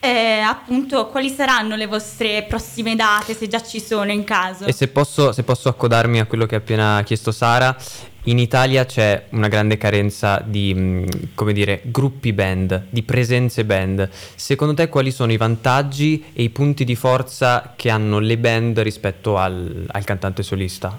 eh, 0.00 0.40
appunto 0.40 1.06
quali 1.08 1.28
saranno 1.28 1.76
le 1.76 1.86
vostre 1.86 2.44
prossime 2.48 2.94
date, 2.94 3.34
se 3.34 3.48
già 3.48 3.62
ci 3.62 3.80
sono 3.80 4.12
in 4.12 4.24
caso? 4.24 4.64
E 4.64 4.72
se 4.72 4.88
posso, 4.88 5.32
se 5.32 5.42
posso 5.42 5.68
accodarmi 5.68 6.20
a 6.20 6.26
quello 6.26 6.46
che 6.46 6.54
ha 6.54 6.58
appena 6.58 7.02
chiesto 7.04 7.32
Sara, 7.32 7.76
in 8.24 8.38
Italia 8.38 8.84
c'è 8.84 9.26
una 9.30 9.46
grande 9.46 9.76
carenza 9.76 10.42
di, 10.44 11.04
come 11.34 11.52
dire, 11.52 11.80
gruppi 11.84 12.32
band, 12.32 12.86
di 12.90 13.04
presenze 13.04 13.64
band. 13.64 14.10
Secondo 14.10 14.74
te 14.74 14.88
quali 14.88 15.12
sono 15.12 15.30
i 15.30 15.36
vantaggi 15.36 16.32
e 16.34 16.42
i 16.42 16.50
punti 16.50 16.84
di 16.84 16.96
forza 16.96 17.74
che 17.76 17.88
hanno 17.88 18.18
le 18.18 18.36
band 18.36 18.80
rispetto 18.80 19.36
al, 19.36 19.86
al 19.88 20.04
cantante 20.04 20.42
solista? 20.42 20.98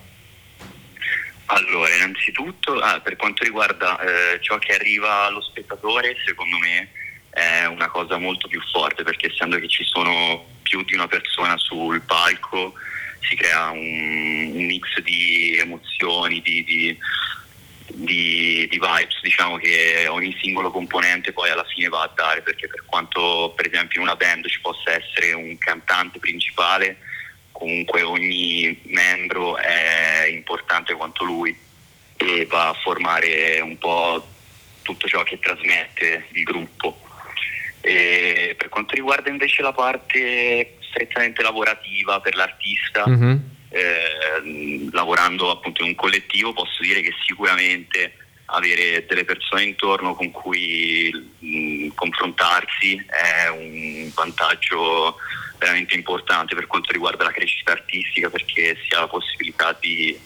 Allora, 1.47 1.93
innanzitutto, 1.95 2.79
ah, 2.79 2.99
per 3.01 3.17
quanto 3.17 3.43
riguarda 3.43 3.99
eh, 3.99 4.39
ciò 4.41 4.57
che 4.57 4.73
arriva 4.73 5.25
allo 5.25 5.41
spettatore, 5.41 6.15
secondo 6.25 6.57
me 6.57 6.89
una 7.87 7.89
cosa 7.89 8.17
molto 8.17 8.47
più 8.47 8.61
forte 8.71 9.03
perché 9.03 9.27
essendo 9.27 9.57
che 9.57 9.67
ci 9.67 9.83
sono 9.83 10.45
più 10.61 10.83
di 10.83 10.93
una 10.93 11.07
persona 11.07 11.57
sul 11.57 12.01
palco 12.01 12.73
si 13.21 13.35
crea 13.35 13.69
un, 13.71 14.51
un 14.53 14.65
mix 14.65 14.99
di 14.99 15.57
emozioni, 15.57 16.41
di, 16.41 16.63
di- 16.63 16.97
di- 17.89 18.67
di 18.69 18.79
vibes, 18.79 19.21
diciamo 19.21 19.57
che 19.57 20.07
ogni 20.07 20.35
singolo 20.41 20.69
componente 20.71 21.31
poi 21.31 21.49
alla 21.49 21.63
fine 21.63 21.87
va 21.87 22.03
a 22.03 22.11
dare 22.13 22.41
perché 22.41 22.67
per 22.67 22.83
quanto 22.85 23.53
per 23.55 23.67
esempio 23.67 24.01
in 24.01 24.07
una 24.07 24.15
band 24.15 24.45
ci 24.47 24.59
possa 24.59 24.91
essere 24.91 25.31
un 25.33 25.57
cantante 25.57 26.19
principale, 26.19 26.97
comunque 27.51 28.01
ogni 28.03 28.79
membro 28.83 29.57
è 29.57 30.27
importante 30.29 30.93
quanto 30.93 31.23
lui 31.23 31.57
e 32.17 32.45
va 32.45 32.69
a 32.69 32.73
formare 32.73 33.59
un 33.61 33.77
po' 33.77 34.25
tutto 34.81 35.07
ciò 35.07 35.23
che 35.23 35.39
trasmette 35.39 36.27
il 36.33 36.43
gruppo. 36.43 37.06
E 37.87 38.55
per 38.57 38.69
quanto 38.69 38.95
riguarda 38.95 39.29
invece 39.29 39.61
la 39.61 39.71
parte 39.73 40.77
strettamente 40.89 41.41
lavorativa 41.41 42.19
per 42.19 42.35
l'artista, 42.35 43.07
Mhm. 43.07 43.49
eh, 43.69 44.89
lavorando 44.91 45.51
appunto 45.51 45.81
in 45.83 45.89
un 45.89 45.95
collettivo 45.95 46.53
posso 46.53 46.81
dire 46.81 47.01
che 47.01 47.13
sicuramente 47.25 48.13
avere 48.49 49.05
delle 49.05 49.25
persone 49.25 49.63
intorno 49.63 50.15
con 50.15 50.31
cui 50.31 51.11
mh, 51.39 51.89
confrontarsi 51.95 52.95
è 53.07 53.49
un 53.49 54.09
vantaggio 54.15 55.17
veramente 55.57 55.95
importante 55.95 56.55
per 56.55 56.65
quanto 56.67 56.91
riguarda 56.93 57.25
la 57.25 57.31
crescita 57.31 57.73
artistica 57.73 58.29
perché 58.29 58.77
si 58.87 58.95
ha 58.95 59.01
la 59.01 59.07
possibilità 59.07 59.77
di 59.81 60.17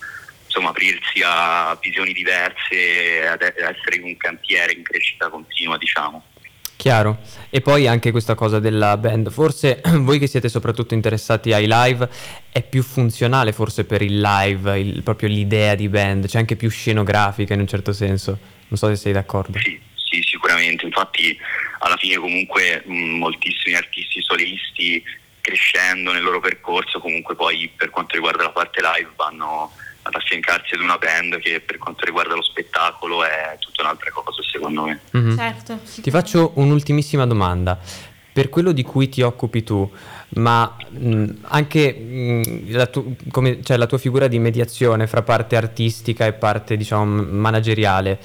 insomma, 0.45 0.69
aprirsi 0.69 1.21
a 1.23 1.75
visioni 1.81 2.13
diverse 2.13 3.25
ad 3.27 3.41
essere 3.41 4.01
un 4.03 4.15
cantiere 4.17 4.73
in 4.73 4.83
crescita 4.83 5.29
continua 5.29 5.77
diciamo. 5.77 6.25
Chiaro. 6.81 7.19
E 7.51 7.61
poi 7.61 7.85
anche 7.85 8.09
questa 8.09 8.33
cosa 8.33 8.59
della 8.59 8.97
band. 8.97 9.29
Forse 9.29 9.83
voi 10.01 10.17
che 10.17 10.25
siete 10.25 10.49
soprattutto 10.49 10.95
interessati 10.95 11.53
ai 11.53 11.67
live, 11.67 12.09
è 12.51 12.63
più 12.63 12.81
funzionale 12.81 13.51
forse 13.51 13.85
per 13.85 14.01
il 14.01 14.19
live, 14.19 14.79
il- 14.79 15.03
proprio 15.03 15.29
l'idea 15.29 15.75
di 15.75 15.87
band, 15.89 16.25
c'è 16.25 16.39
anche 16.39 16.55
più 16.55 16.71
scenografica 16.71 17.53
in 17.53 17.59
un 17.59 17.67
certo 17.67 17.93
senso. 17.93 18.35
Non 18.67 18.79
so 18.79 18.87
se 18.87 18.95
sei 18.95 19.13
d'accordo. 19.13 19.59
Sì, 19.59 19.79
sì, 19.93 20.23
sicuramente. 20.23 20.83
Infatti, 20.87 21.37
alla 21.81 21.97
fine, 21.97 22.15
comunque, 22.15 22.81
mh, 22.83 22.93
moltissimi 23.19 23.75
artisti 23.75 24.19
solisti 24.23 25.03
crescendo 25.39 26.11
nel 26.11 26.23
loro 26.23 26.39
percorso, 26.39 26.99
comunque, 26.99 27.35
poi 27.35 27.71
per 27.75 27.91
quanto 27.91 28.15
riguarda 28.15 28.41
la 28.41 28.49
parte 28.51 28.81
live, 28.81 29.11
vanno 29.15 29.71
ad 30.03 30.15
affiancarsi 30.15 30.73
ad 30.75 30.81
una 30.81 30.97
band 30.97 31.39
che 31.39 31.59
per 31.59 31.77
quanto 31.77 32.05
riguarda 32.05 32.35
lo 32.35 32.41
spettacolo 32.41 33.23
è 33.23 33.55
tutta 33.59 33.83
un'altra 33.83 34.11
cosa, 34.11 34.41
secondo 34.51 34.83
me. 34.85 34.99
Mhm. 35.11 35.35
Certo. 35.37 35.79
Ti 36.01 36.09
faccio 36.09 36.51
un'ultimissima 36.55 37.25
domanda. 37.25 37.79
Per 38.33 38.47
quello 38.47 38.71
di 38.71 38.81
cui 38.83 39.09
ti 39.09 39.21
occupi 39.21 39.61
tu, 39.61 39.91
ma 40.35 40.77
mh, 40.89 41.25
anche 41.41 41.91
mh, 41.93 42.71
la, 42.71 42.87
tu- 42.87 43.17
come- 43.29 43.61
cioè, 43.61 43.75
la 43.75 43.87
tua 43.87 43.97
figura 43.97 44.27
di 44.27 44.39
mediazione 44.39 45.05
fra 45.05 45.21
parte 45.21 45.57
artistica 45.57 46.25
e 46.25 46.31
parte, 46.31 46.77
diciamo, 46.77 47.23
manageriale, 47.23 48.19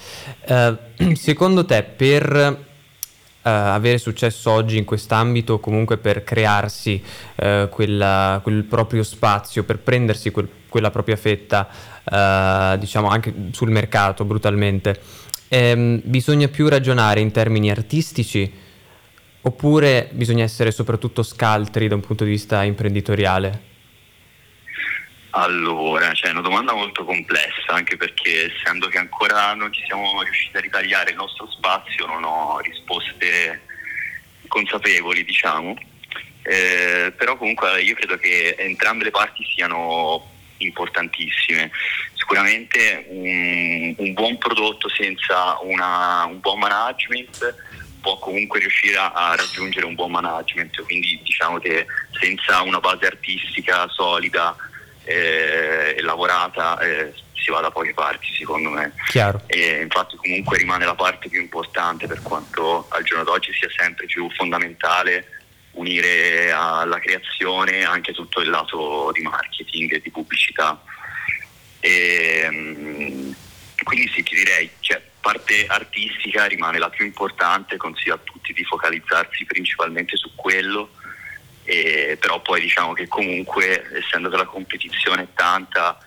eh, 0.46 0.76
secondo 1.16 1.64
te 1.64 1.82
per 1.82 2.64
avere 3.50 3.98
successo 3.98 4.50
oggi 4.50 4.76
in 4.78 4.84
quest'ambito, 4.84 5.60
comunque 5.60 5.98
per 5.98 6.24
crearsi 6.24 7.02
eh, 7.36 7.68
quella- 7.70 8.40
quel 8.42 8.64
proprio 8.64 9.02
spazio, 9.02 9.64
per 9.64 9.78
prendersi 9.78 10.30
quel- 10.30 10.48
quella 10.68 10.90
propria 10.90 11.16
fetta, 11.16 11.68
eh, 12.04 12.78
diciamo 12.78 13.08
anche 13.08 13.32
sul 13.52 13.70
mercato 13.70 14.24
brutalmente, 14.24 15.00
ehm, 15.48 16.00
bisogna 16.04 16.48
più 16.48 16.68
ragionare 16.68 17.20
in 17.20 17.30
termini 17.30 17.70
artistici 17.70 18.52
oppure 19.42 20.08
bisogna 20.12 20.42
essere 20.42 20.70
soprattutto 20.72 21.22
scaltri 21.22 21.88
da 21.88 21.94
un 21.94 22.00
punto 22.00 22.24
di 22.24 22.30
vista 22.30 22.62
imprenditoriale? 22.64 23.74
Allora, 25.38 26.14
cioè, 26.14 26.30
è 26.30 26.32
una 26.32 26.40
domanda 26.40 26.72
molto 26.72 27.04
complessa, 27.04 27.72
anche 27.72 27.98
perché 27.98 28.54
essendo 28.54 28.88
che 28.88 28.96
ancora 28.96 29.52
non 29.52 29.70
ci 29.70 29.82
siamo 29.84 30.22
riusciti 30.22 30.56
a 30.56 30.60
ritagliare 30.60 31.10
il 31.10 31.16
nostro 31.16 31.46
spazio, 31.50 32.06
non 32.06 32.24
ho 32.24 32.58
risposte 32.60 33.60
consapevoli, 34.48 35.24
diciamo. 35.24 35.76
Eh, 36.42 37.12
però 37.14 37.36
comunque 37.36 37.82
io 37.82 37.94
credo 37.96 38.16
che 38.16 38.54
entrambe 38.58 39.04
le 39.04 39.10
parti 39.10 39.44
siano 39.54 40.26
importantissime. 40.58 41.70
Sicuramente 42.14 43.04
un, 43.10 43.94
un 43.98 44.12
buon 44.14 44.38
prodotto 44.38 44.88
senza 44.88 45.58
una- 45.60 46.24
un 46.24 46.40
buon 46.40 46.60
management 46.60 47.54
può 48.00 48.18
comunque 48.18 48.60
riuscire 48.60 48.96
a, 48.96 49.12
a 49.12 49.34
raggiungere 49.36 49.84
un 49.84 49.94
buon 49.94 50.12
management, 50.12 50.82
quindi 50.84 51.20
diciamo 51.22 51.58
che 51.58 51.84
senza 52.18 52.62
una 52.62 52.80
base 52.80 53.06
artistica 53.06 53.86
solida 53.88 54.56
eh, 55.06 55.94
e 55.96 56.02
lavorata 56.02 56.78
eh, 56.80 57.14
si 57.32 57.50
va 57.50 57.60
da 57.60 57.70
poche 57.70 57.94
parti 57.94 58.34
secondo 58.34 58.70
me 58.70 58.92
Chiaro. 59.08 59.40
e 59.46 59.80
infatti 59.80 60.16
comunque 60.16 60.58
rimane 60.58 60.84
la 60.84 60.94
parte 60.94 61.28
più 61.28 61.40
importante 61.40 62.06
per 62.06 62.20
quanto 62.22 62.86
al 62.90 63.04
giorno 63.04 63.24
d'oggi 63.24 63.52
sia 63.52 63.68
sempre 63.76 64.06
più 64.06 64.28
fondamentale 64.32 65.36
unire 65.76 66.50
alla 66.50 66.98
creazione 66.98 67.84
anche 67.84 68.12
tutto 68.12 68.40
il 68.40 68.50
lato 68.50 69.10
di 69.12 69.22
marketing 69.22 69.92
e 69.92 70.00
di 70.00 70.10
pubblicità. 70.10 70.82
E, 71.80 72.48
mm, 72.50 73.32
quindi 73.84 74.10
sì, 74.12 74.22
ti 74.22 74.34
direi, 74.34 74.70
cioè, 74.80 75.00
parte 75.20 75.66
artistica 75.66 76.46
rimane 76.46 76.78
la 76.78 76.88
più 76.88 77.04
importante, 77.04 77.76
consiglio 77.76 78.14
a 78.14 78.20
tutti 78.22 78.52
di 78.52 78.64
focalizzarsi 78.64 79.44
principalmente 79.44 80.16
su 80.16 80.34
quello, 80.34 80.90
e- 81.66 82.16
però 82.18 82.40
poi 82.40 82.60
diciamo 82.62 82.92
che 82.94 83.06
comunque 83.08 83.84
essendo 84.02 84.30
che 84.30 84.36
la 84.36 84.44
competizione 84.46 85.22
è 85.24 85.26
tanta, 85.34 85.98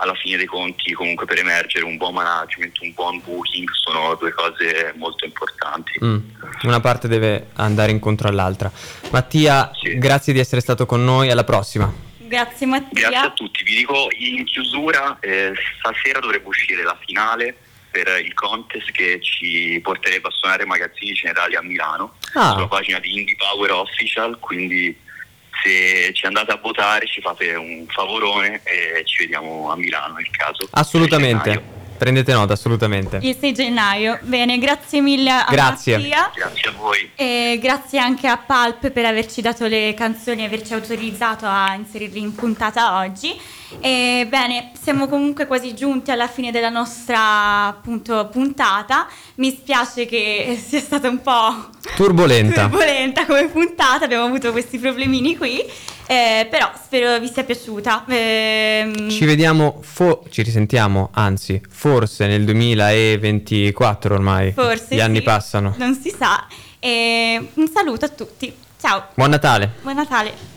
alla 0.00 0.14
fine 0.14 0.36
dei 0.36 0.46
conti 0.46 0.92
comunque 0.92 1.26
per 1.26 1.38
emergere 1.38 1.84
un 1.84 1.96
buon 1.96 2.14
management, 2.14 2.78
un 2.80 2.94
buon 2.94 3.20
booking 3.22 3.68
sono 3.72 4.14
due 4.14 4.32
cose 4.32 4.94
molto 4.96 5.24
importanti. 5.24 5.92
Mm, 6.02 6.18
Una 6.62 6.78
parte 6.80 7.08
deve 7.08 7.48
andare 7.54 7.90
incontro 7.90 8.28
all'altra. 8.28 8.70
Mattia, 9.10 9.70
Sì. 9.74 9.98
grazie 9.98 10.32
di 10.32 10.38
essere 10.38 10.60
stato 10.60 10.86
con 10.86 11.04
noi, 11.04 11.30
alla 11.30 11.42
prossima. 11.44 11.92
Grazie 12.18 12.66
Mattia. 12.66 13.08
Grazie 13.08 13.26
a 13.28 13.32
tutti, 13.32 13.64
vi 13.64 13.74
dico 13.74 14.06
in 14.18 14.44
chiusura, 14.44 15.18
eh, 15.20 15.52
stasera 15.80 16.20
dovrebbe 16.20 16.46
uscire 16.46 16.82
la 16.84 16.96
finale 17.04 17.56
per 17.90 18.20
il 18.22 18.34
contest 18.34 18.90
che 18.92 19.18
ci 19.22 19.80
porterebbe 19.82 20.28
a 20.28 20.30
suonare 20.30 20.66
Magazzini 20.66 21.12
Generali 21.14 21.56
a 21.56 21.62
Milano 21.62 22.14
Ah. 22.34 22.52
sulla 22.52 22.68
pagina 22.68 22.98
di 23.00 23.18
Indie 23.18 23.34
Power 23.36 23.72
Official, 23.72 24.38
quindi 24.38 24.94
se 25.62 26.12
ci 26.12 26.26
andate 26.26 26.52
a 26.52 26.58
votare 26.62 27.06
ci 27.06 27.20
fate 27.20 27.54
un 27.54 27.84
favorone 27.88 28.60
e 28.64 29.04
ci 29.04 29.18
vediamo 29.18 29.70
a 29.70 29.76
Milano 29.76 30.14
nel 30.14 30.30
caso. 30.30 30.68
Assolutamente. 30.70 31.76
Prendete 31.98 32.32
nota, 32.32 32.52
assolutamente. 32.52 33.18
Il 33.22 33.36
6 33.36 33.52
gennaio. 33.52 34.20
Bene, 34.22 34.58
grazie 34.58 35.00
mille 35.00 35.30
a 35.32 35.46
Grazie. 35.50 35.96
Mattia. 35.96 36.30
Grazie 36.32 36.68
a 36.68 36.72
voi. 36.72 37.10
E 37.16 37.58
grazie 37.60 37.98
anche 37.98 38.28
a 38.28 38.36
Pulp 38.36 38.92
per 38.92 39.04
averci 39.04 39.40
dato 39.40 39.66
le 39.66 39.94
canzoni 39.94 40.42
e 40.42 40.44
averci 40.44 40.74
autorizzato 40.74 41.46
a 41.46 41.74
inserirle 41.74 42.20
in 42.20 42.36
puntata 42.36 42.98
oggi. 42.98 43.36
E 43.80 44.26
bene, 44.28 44.72
siamo 44.80 45.06
comunque 45.08 45.46
quasi 45.46 45.74
giunti 45.74 46.10
alla 46.10 46.26
fine 46.26 46.50
della 46.50 46.70
nostra 46.70 47.66
appunto 47.66 48.28
puntata. 48.32 49.06
Mi 49.36 49.50
spiace 49.50 50.06
che 50.06 50.58
sia 50.62 50.80
stata 50.80 51.08
un 51.08 51.20
po' 51.20 51.68
Turbolenta. 51.94 52.62
turbolenta 52.68 53.26
come 53.26 53.46
puntata, 53.48 54.04
abbiamo 54.06 54.24
avuto 54.24 54.52
questi 54.52 54.78
problemini 54.78 55.36
qui, 55.36 55.62
eh, 56.06 56.46
però 56.50 56.70
spero 56.82 57.18
vi 57.18 57.28
sia 57.30 57.44
piaciuta. 57.44 58.04
Ehm, 58.08 59.10
Ci 59.10 59.24
vediamo, 59.26 59.80
fo- 59.82 60.24
ci 60.30 60.42
risentiamo, 60.42 61.10
anzi, 61.12 61.60
forse 61.68 62.26
nel 62.26 62.44
2024 62.44 64.14
ormai. 64.14 64.52
forse 64.52 64.94
Gli 64.94 65.00
anni 65.00 65.18
sì, 65.18 65.22
passano. 65.22 65.74
Non 65.76 65.94
si 65.94 66.12
sa. 66.16 66.46
E 66.80 67.48
un 67.54 67.68
saluto 67.68 68.04
a 68.06 68.08
tutti. 68.08 68.54
Ciao, 68.80 69.08
Buon 69.14 69.30
Natale. 69.30 69.72
buon 69.82 69.96
Natale. 69.96 70.56